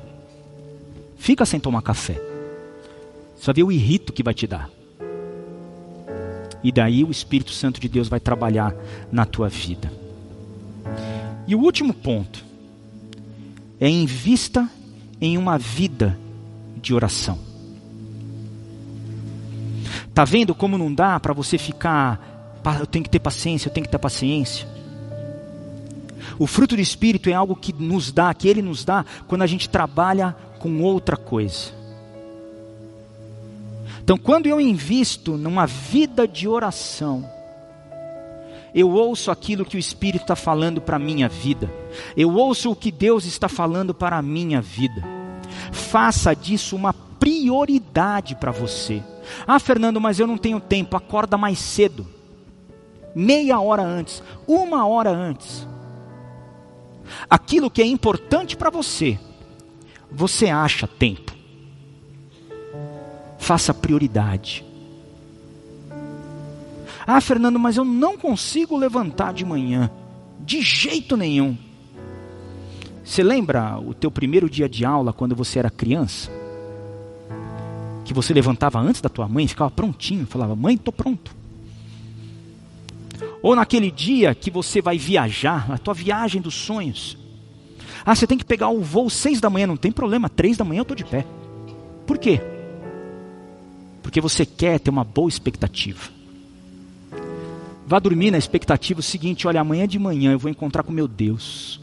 Fica 1.17 1.45
sem 1.45 1.59
tomar 1.59 1.81
café. 1.81 2.19
Só 3.37 3.53
vê 3.53 3.63
o 3.63 3.71
irrito 3.71 4.11
que 4.11 4.23
vai 4.23 4.33
te 4.33 4.47
dar. 4.47 4.69
E 6.63 6.71
daí 6.71 7.03
o 7.03 7.11
Espírito 7.11 7.51
Santo 7.51 7.79
de 7.79 7.87
Deus 7.87 8.09
vai 8.09 8.19
trabalhar 8.19 8.75
na 9.11 9.25
tua 9.25 9.47
vida. 9.47 9.91
E 11.47 11.55
o 11.55 11.59
último 11.59 11.93
ponto 11.93 12.43
é 13.79 13.89
invista 13.89 14.69
em 15.21 15.37
uma 15.37 15.57
vida 15.57 16.17
de 16.81 16.93
oração. 16.93 17.39
Tá 20.13 20.25
vendo 20.25 20.53
como 20.53 20.77
não 20.77 20.93
dá 20.93 21.19
para 21.19 21.33
você 21.33 21.57
ficar, 21.57 22.59
eu 22.79 22.85
tenho 22.85 23.03
que 23.03 23.09
ter 23.09 23.19
paciência, 23.19 23.69
eu 23.69 23.73
tenho 23.73 23.85
que 23.85 23.91
ter 23.91 23.97
paciência. 23.97 24.67
O 26.37 26.47
fruto 26.47 26.75
do 26.75 26.81
Espírito 26.81 27.29
é 27.29 27.33
algo 27.33 27.55
que 27.55 27.73
nos 27.73 28.11
dá, 28.11 28.33
que 28.33 28.47
Ele 28.47 28.61
nos 28.61 28.83
dá, 28.83 29.05
quando 29.27 29.41
a 29.41 29.47
gente 29.47 29.69
trabalha 29.69 30.35
com 30.59 30.81
outra 30.81 31.17
coisa. 31.17 31.71
Então, 34.03 34.17
quando 34.17 34.47
eu 34.47 34.59
invisto 34.59 35.37
numa 35.37 35.67
vida 35.67 36.27
de 36.27 36.47
oração, 36.47 37.29
eu 38.73 38.89
ouço 38.89 39.31
aquilo 39.31 39.65
que 39.65 39.77
o 39.77 39.79
Espírito 39.79 40.23
está 40.23 40.35
falando 40.35 40.81
para 40.81 40.95
a 40.95 40.99
minha 40.99 41.29
vida, 41.29 41.71
eu 42.17 42.33
ouço 42.33 42.71
o 42.71 42.75
que 42.75 42.91
Deus 42.91 43.25
está 43.25 43.47
falando 43.47 43.93
para 43.93 44.17
a 44.17 44.21
minha 44.21 44.61
vida. 44.61 45.03
Faça 45.71 46.35
disso 46.35 46.75
uma 46.75 46.91
prioridade 46.91 48.35
para 48.35 48.51
você. 48.51 49.03
Ah, 49.45 49.59
Fernando, 49.59 50.01
mas 50.01 50.19
eu 50.19 50.25
não 50.25 50.37
tenho 50.37 50.59
tempo, 50.59 50.97
acorda 50.97 51.37
mais 51.37 51.59
cedo, 51.59 52.07
meia 53.13 53.59
hora 53.59 53.83
antes, 53.83 54.23
uma 54.47 54.87
hora 54.87 55.11
antes. 55.11 55.67
Aquilo 57.29 57.69
que 57.69 57.81
é 57.81 57.85
importante 57.85 58.55
para 58.55 58.69
você, 58.69 59.19
você 60.11 60.47
acha 60.47 60.87
tempo. 60.87 61.33
Faça 63.37 63.73
prioridade. 63.73 64.65
Ah, 67.05 67.21
Fernando, 67.21 67.57
mas 67.57 67.77
eu 67.77 67.85
não 67.85 68.17
consigo 68.17 68.77
levantar 68.77 69.33
de 69.33 69.43
manhã, 69.43 69.89
de 70.39 70.61
jeito 70.61 71.17
nenhum. 71.17 71.57
Você 73.03 73.23
lembra 73.23 73.79
o 73.79 73.93
teu 73.93 74.11
primeiro 74.11 74.47
dia 74.47 74.69
de 74.69 74.85
aula 74.85 75.11
quando 75.11 75.35
você 75.35 75.57
era 75.57 75.71
criança? 75.71 76.29
Que 78.05 78.13
você 78.13 78.33
levantava 78.33 78.79
antes 78.79 79.01
da 79.01 79.09
tua 79.09 79.27
mãe, 79.27 79.47
ficava 79.47 79.71
prontinho, 79.71 80.27
falava: 80.27 80.55
"Mãe, 80.55 80.75
estou 80.75 80.93
pronto". 80.93 81.38
Ou 83.41 83.55
naquele 83.55 83.89
dia 83.89 84.35
que 84.35 84.51
você 84.51 84.81
vai 84.81 84.97
viajar, 84.97 85.71
a 85.71 85.77
tua 85.77 85.93
viagem 85.93 86.41
dos 86.41 86.55
sonhos. 86.55 87.17
Ah, 88.05 88.15
você 88.15 88.27
tem 88.27 88.37
que 88.37 88.45
pegar 88.45 88.69
o 88.69 88.81
voo 88.81 89.09
seis 89.09 89.39
da 89.39 89.49
manhã, 89.49 89.67
não 89.67 89.77
tem 89.77 89.91
problema, 89.91 90.29
três 90.29 90.57
da 90.57 90.65
manhã 90.65 90.79
eu 90.79 90.83
estou 90.83 90.97
de 90.97 91.05
pé. 91.05 91.25
Por 92.05 92.17
quê? 92.17 92.41
Porque 94.01 94.19
você 94.19 94.45
quer 94.45 94.79
ter 94.79 94.89
uma 94.89 95.03
boa 95.03 95.29
expectativa. 95.29 96.09
Vá 97.85 97.99
dormir 97.99 98.31
na 98.31 98.37
expectativa 98.37 99.01
seguinte: 99.01 99.47
olha, 99.47 99.61
amanhã 99.61 99.87
de 99.87 99.99
manhã 99.99 100.31
eu 100.31 100.39
vou 100.39 100.51
encontrar 100.51 100.83
com 100.83 100.91
meu 100.91 101.07
Deus. 101.07 101.79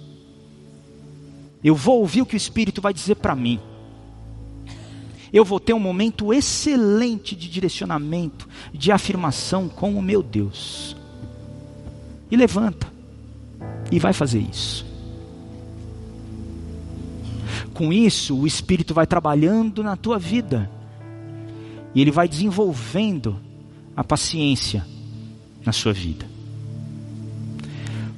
Eu 1.63 1.75
vou 1.75 2.01
ouvir 2.01 2.23
o 2.23 2.27
que 2.27 2.35
o 2.35 2.37
Espírito 2.37 2.81
vai 2.81 2.93
dizer 2.93 3.17
para 3.17 3.35
mim. 3.35 3.59
Eu 5.33 5.45
vou 5.45 5.59
ter 5.59 5.73
um 5.73 5.81
momento 5.81 6.33
excelente 6.33 7.35
de 7.35 7.49
direcionamento, 7.49 8.49
de 8.73 8.93
afirmação 8.93 9.69
com 9.69 9.95
o 9.95 10.03
meu 10.03 10.23
Deus. 10.23 10.97
E 12.31 12.37
levanta. 12.37 12.87
E 13.91 13.99
vai 13.99 14.12
fazer 14.12 14.41
isso. 14.41 14.85
Com 17.72 17.93
isso, 17.93 18.37
o 18.37 18.47
Espírito 18.47 18.95
vai 18.95 19.07
trabalhando 19.07 19.83
na 19.83 19.97
tua 19.97 20.18
vida. 20.18 20.70
E 21.95 22.01
ele 22.01 22.11
vai 22.11 22.29
desenvolvendo 22.29 23.37
a 23.97 24.03
paciência 24.03 24.85
na 25.64 25.72
sua 25.72 25.93
vida. 25.93 26.27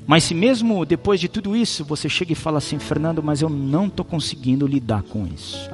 Mas 0.06 0.24
se 0.24 0.34
mesmo 0.34 0.86
depois 0.86 1.20
de 1.20 1.28
tudo 1.28 1.54
isso 1.54 1.84
você 1.84 2.09
chega 2.09 2.32
e 2.32 2.36
fala 2.36 2.59
assim, 2.59 2.78
Fernando, 2.78 3.22
mas 3.22 3.42
eu 3.42 3.50
não 3.50 3.86
estou 3.86 4.04
conseguindo 4.04 4.66
lidar 4.66 5.02
com 5.02 5.26
isso. 5.26 5.68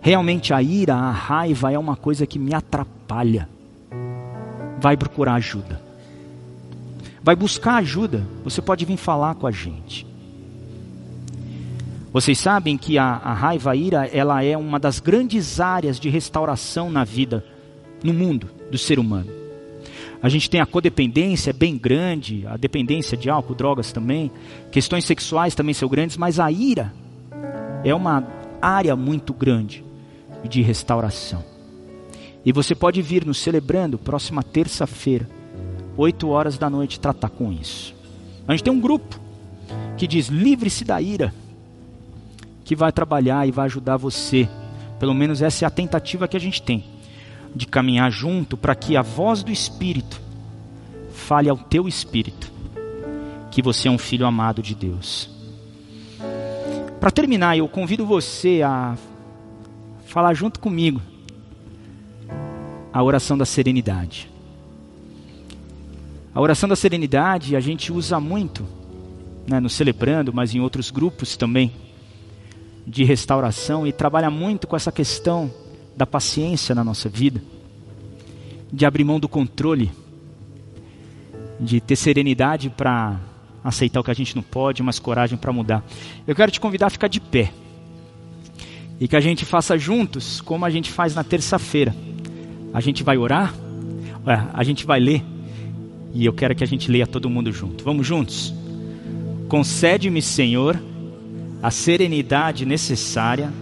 Realmente 0.00 0.54
a 0.54 0.62
ira, 0.62 0.94
a 0.94 1.10
raiva 1.10 1.72
é 1.72 1.78
uma 1.78 1.96
coisa 1.96 2.26
que 2.26 2.38
me 2.38 2.54
atrapalha. 2.54 3.48
Vai 4.80 4.96
procurar 4.96 5.34
ajuda 5.34 5.91
vai 7.22 7.36
buscar 7.36 7.76
ajuda, 7.76 8.26
você 8.42 8.60
pode 8.60 8.84
vir 8.84 8.96
falar 8.96 9.34
com 9.36 9.46
a 9.46 9.50
gente. 9.50 10.06
Vocês 12.12 12.38
sabem 12.38 12.76
que 12.76 12.98
a, 12.98 13.04
a 13.04 13.32
raiva, 13.32 13.70
a 13.70 13.76
ira, 13.76 14.06
ela 14.06 14.44
é 14.44 14.56
uma 14.56 14.78
das 14.78 15.00
grandes 15.00 15.60
áreas 15.60 15.98
de 15.98 16.10
restauração 16.10 16.90
na 16.90 17.04
vida, 17.04 17.44
no 18.04 18.12
mundo 18.12 18.50
do 18.70 18.76
ser 18.76 18.98
humano. 18.98 19.30
A 20.22 20.28
gente 20.28 20.50
tem 20.50 20.60
a 20.60 20.66
codependência, 20.66 21.52
bem 21.52 21.76
grande, 21.76 22.46
a 22.46 22.56
dependência 22.56 23.16
de 23.16 23.30
álcool, 23.30 23.54
drogas 23.54 23.92
também, 23.92 24.30
questões 24.70 25.04
sexuais 25.04 25.54
também 25.54 25.74
são 25.74 25.88
grandes, 25.88 26.16
mas 26.16 26.38
a 26.38 26.50
ira 26.50 26.92
é 27.82 27.94
uma 27.94 28.26
área 28.60 28.94
muito 28.94 29.32
grande 29.32 29.82
de 30.44 30.60
restauração. 30.60 31.42
E 32.44 32.52
você 32.52 32.74
pode 32.74 33.00
vir 33.00 33.24
nos 33.24 33.38
celebrando 33.38 33.96
próxima 33.96 34.42
terça-feira 34.42 35.28
8 35.96 36.28
horas 36.28 36.58
da 36.58 36.70
noite, 36.70 37.00
tratar 37.00 37.28
com 37.28 37.52
isso. 37.52 37.94
A 38.46 38.52
gente 38.52 38.64
tem 38.64 38.72
um 38.72 38.80
grupo 38.80 39.18
que 39.96 40.06
diz: 40.06 40.28
livre-se 40.28 40.84
da 40.84 41.00
ira, 41.00 41.32
que 42.64 42.74
vai 42.74 42.92
trabalhar 42.92 43.46
e 43.46 43.50
vai 43.50 43.66
ajudar 43.66 43.96
você. 43.96 44.48
Pelo 44.98 45.14
menos 45.14 45.42
essa 45.42 45.64
é 45.64 45.66
a 45.66 45.70
tentativa 45.70 46.28
que 46.28 46.36
a 46.36 46.40
gente 46.40 46.62
tem, 46.62 46.84
de 47.54 47.66
caminhar 47.66 48.10
junto 48.10 48.56
para 48.56 48.74
que 48.74 48.96
a 48.96 49.02
voz 49.02 49.42
do 49.42 49.50
Espírito 49.50 50.20
fale 51.12 51.48
ao 51.48 51.56
teu 51.56 51.86
espírito 51.86 52.50
que 53.52 53.60
você 53.60 53.86
é 53.86 53.90
um 53.90 53.98
filho 53.98 54.26
amado 54.26 54.62
de 54.62 54.74
Deus. 54.74 55.28
Para 56.98 57.10
terminar, 57.10 57.58
eu 57.58 57.68
convido 57.68 58.06
você 58.06 58.62
a 58.64 58.96
falar 60.06 60.32
junto 60.32 60.58
comigo 60.58 61.02
a 62.90 63.02
oração 63.02 63.36
da 63.36 63.44
serenidade. 63.44 64.31
A 66.34 66.40
oração 66.40 66.66
da 66.68 66.76
serenidade 66.76 67.54
a 67.54 67.60
gente 67.60 67.92
usa 67.92 68.18
muito, 68.18 68.66
né, 69.46 69.60
no 69.60 69.68
Celebrando, 69.68 70.32
mas 70.32 70.54
em 70.54 70.60
outros 70.60 70.90
grupos 70.90 71.36
também, 71.36 71.72
de 72.86 73.04
restauração, 73.04 73.86
e 73.86 73.92
trabalha 73.92 74.30
muito 74.30 74.66
com 74.66 74.74
essa 74.74 74.90
questão 74.90 75.52
da 75.94 76.06
paciência 76.06 76.74
na 76.74 76.82
nossa 76.82 77.08
vida, 77.08 77.42
de 78.72 78.86
abrir 78.86 79.04
mão 79.04 79.20
do 79.20 79.28
controle, 79.28 79.90
de 81.60 81.80
ter 81.82 81.96
serenidade 81.96 82.70
para 82.70 83.20
aceitar 83.62 84.00
o 84.00 84.04
que 84.04 84.10
a 84.10 84.14
gente 84.14 84.34
não 84.34 84.42
pode, 84.42 84.82
mas 84.82 84.98
coragem 84.98 85.36
para 85.36 85.52
mudar. 85.52 85.84
Eu 86.26 86.34
quero 86.34 86.50
te 86.50 86.58
convidar 86.58 86.86
a 86.86 86.90
ficar 86.90 87.08
de 87.08 87.20
pé 87.20 87.52
e 88.98 89.06
que 89.06 89.16
a 89.16 89.20
gente 89.20 89.44
faça 89.44 89.76
juntos 89.76 90.40
como 90.40 90.64
a 90.64 90.70
gente 90.70 90.90
faz 90.90 91.14
na 91.14 91.22
terça-feira. 91.22 91.94
A 92.72 92.80
gente 92.80 93.02
vai 93.02 93.18
orar, 93.18 93.54
a 94.54 94.64
gente 94.64 94.86
vai 94.86 94.98
ler 94.98 95.22
e 96.14 96.24
eu 96.26 96.32
quero 96.32 96.54
que 96.54 96.62
a 96.62 96.66
gente 96.66 96.90
leia 96.90 97.06
todo 97.06 97.30
mundo 97.30 97.50
junto. 97.52 97.84
Vamos 97.84 98.06
juntos? 98.06 98.54
Concede-me, 99.48 100.20
Senhor, 100.20 100.80
a 101.62 101.70
serenidade 101.70 102.66
necessária. 102.66 103.52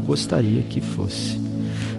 Gostaria 0.00 0.62
que 0.62 0.80
fosse, 0.80 1.38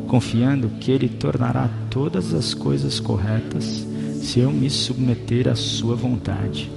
confiando 0.08 0.70
que 0.80 0.92
Ele 0.92 1.10
tornará 1.10 1.70
todas 1.90 2.34
as 2.34 2.54
coisas 2.54 3.00
corretas 3.00 3.86
se 4.22 4.40
eu 4.40 4.52
me 4.52 4.70
submeter 4.70 5.48
à 5.48 5.56
Sua 5.56 5.96
vontade. 5.96 6.72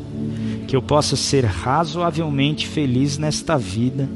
Que 0.67 0.75
eu 0.75 0.83
possa 0.83 1.15
ser 1.15 1.45
razoavelmente 1.45 2.67
feliz 2.67 3.19
nesta 3.19 3.57
vida 3.57 4.09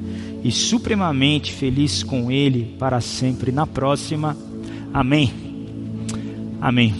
e 0.43 0.51
supremamente 0.51 1.53
feliz 1.53 2.03
com 2.03 2.31
Ele 2.31 2.75
para 2.79 3.01
sempre 3.01 3.53
na 3.53 3.67
próxima. 3.67 4.37
Amém. 4.93 5.33
Amém. 6.61 6.95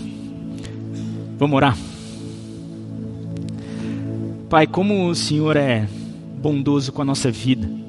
Vamos 1.39 1.57
orar. 1.57 1.77
Pai, 4.49 4.67
como 4.67 5.09
o 5.09 5.15
Senhor 5.15 5.57
é 5.57 5.89
bondoso 6.41 6.93
com 6.93 7.03
a 7.03 7.05
nossa 7.05 7.31
vida 7.31 7.80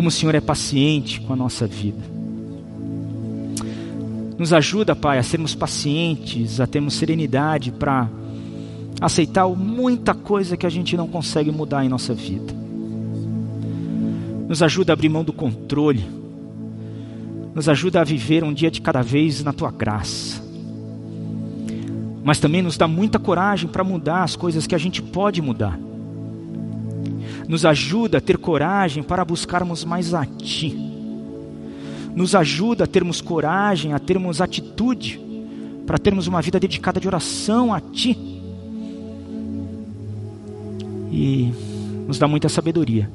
como 0.00 0.08
o 0.08 0.10
Senhor 0.10 0.34
é 0.34 0.40
paciente 0.40 1.20
com 1.20 1.34
a 1.34 1.36
nossa 1.36 1.66
vida. 1.66 2.00
Nos 4.38 4.50
ajuda, 4.50 4.96
Pai, 4.96 5.18
a 5.18 5.22
sermos 5.22 5.54
pacientes, 5.54 6.58
a 6.58 6.66
termos 6.66 6.94
serenidade 6.94 7.70
para 7.70 8.08
aceitar 8.98 9.46
muita 9.48 10.14
coisa 10.14 10.56
que 10.56 10.64
a 10.64 10.70
gente 10.70 10.96
não 10.96 11.06
consegue 11.06 11.50
mudar 11.52 11.84
em 11.84 11.90
nossa 11.90 12.14
vida. 12.14 12.50
Nos 14.48 14.62
ajuda 14.62 14.90
a 14.90 14.94
abrir 14.94 15.10
mão 15.10 15.22
do 15.22 15.34
controle. 15.34 16.02
Nos 17.54 17.68
ajuda 17.68 18.00
a 18.00 18.04
viver 18.04 18.42
um 18.42 18.54
dia 18.54 18.70
de 18.70 18.80
cada 18.80 19.02
vez 19.02 19.44
na 19.44 19.52
tua 19.52 19.70
graça. 19.70 20.42
Mas 22.24 22.38
também 22.38 22.62
nos 22.62 22.78
dá 22.78 22.88
muita 22.88 23.18
coragem 23.18 23.68
para 23.68 23.84
mudar 23.84 24.22
as 24.22 24.34
coisas 24.34 24.66
que 24.66 24.74
a 24.74 24.78
gente 24.78 25.02
pode 25.02 25.42
mudar 25.42 25.78
nos 27.50 27.66
ajuda 27.66 28.18
a 28.18 28.20
ter 28.20 28.38
coragem 28.38 29.02
para 29.02 29.24
buscarmos 29.24 29.84
mais 29.84 30.14
a 30.14 30.24
Ti, 30.24 30.72
nos 32.14 32.36
ajuda 32.36 32.84
a 32.84 32.86
termos 32.86 33.20
coragem, 33.20 33.92
a 33.92 33.98
termos 33.98 34.40
atitude 34.40 35.20
para 35.84 35.98
termos 35.98 36.28
uma 36.28 36.40
vida 36.40 36.60
dedicada 36.60 37.00
de 37.00 37.08
oração 37.08 37.74
a 37.74 37.80
Ti. 37.80 38.16
E 41.10 41.52
nos 42.06 42.20
dá 42.20 42.28
muita 42.28 42.48
sabedoria 42.48 43.10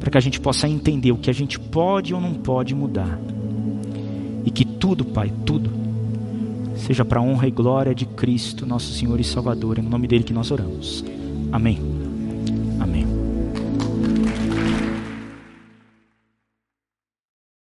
para 0.00 0.10
que 0.10 0.18
a 0.18 0.20
gente 0.20 0.40
possa 0.40 0.68
entender 0.68 1.12
o 1.12 1.16
que 1.16 1.30
a 1.30 1.32
gente 1.32 1.60
pode 1.60 2.12
ou 2.12 2.20
não 2.20 2.34
pode 2.34 2.74
mudar. 2.74 3.20
E 4.44 4.50
que 4.50 4.64
tudo, 4.64 5.04
Pai, 5.04 5.32
tudo, 5.46 5.70
seja 6.74 7.04
para 7.04 7.20
a 7.20 7.22
honra 7.22 7.46
e 7.46 7.52
glória 7.52 7.94
de 7.94 8.04
Cristo, 8.04 8.66
nosso 8.66 8.92
Senhor 8.92 9.20
e 9.20 9.24
Salvador. 9.24 9.78
É 9.78 9.82
no 9.82 9.90
nome 9.90 10.08
dele 10.08 10.24
que 10.24 10.32
nós 10.32 10.50
oramos. 10.50 11.04
Amém. 11.52 11.97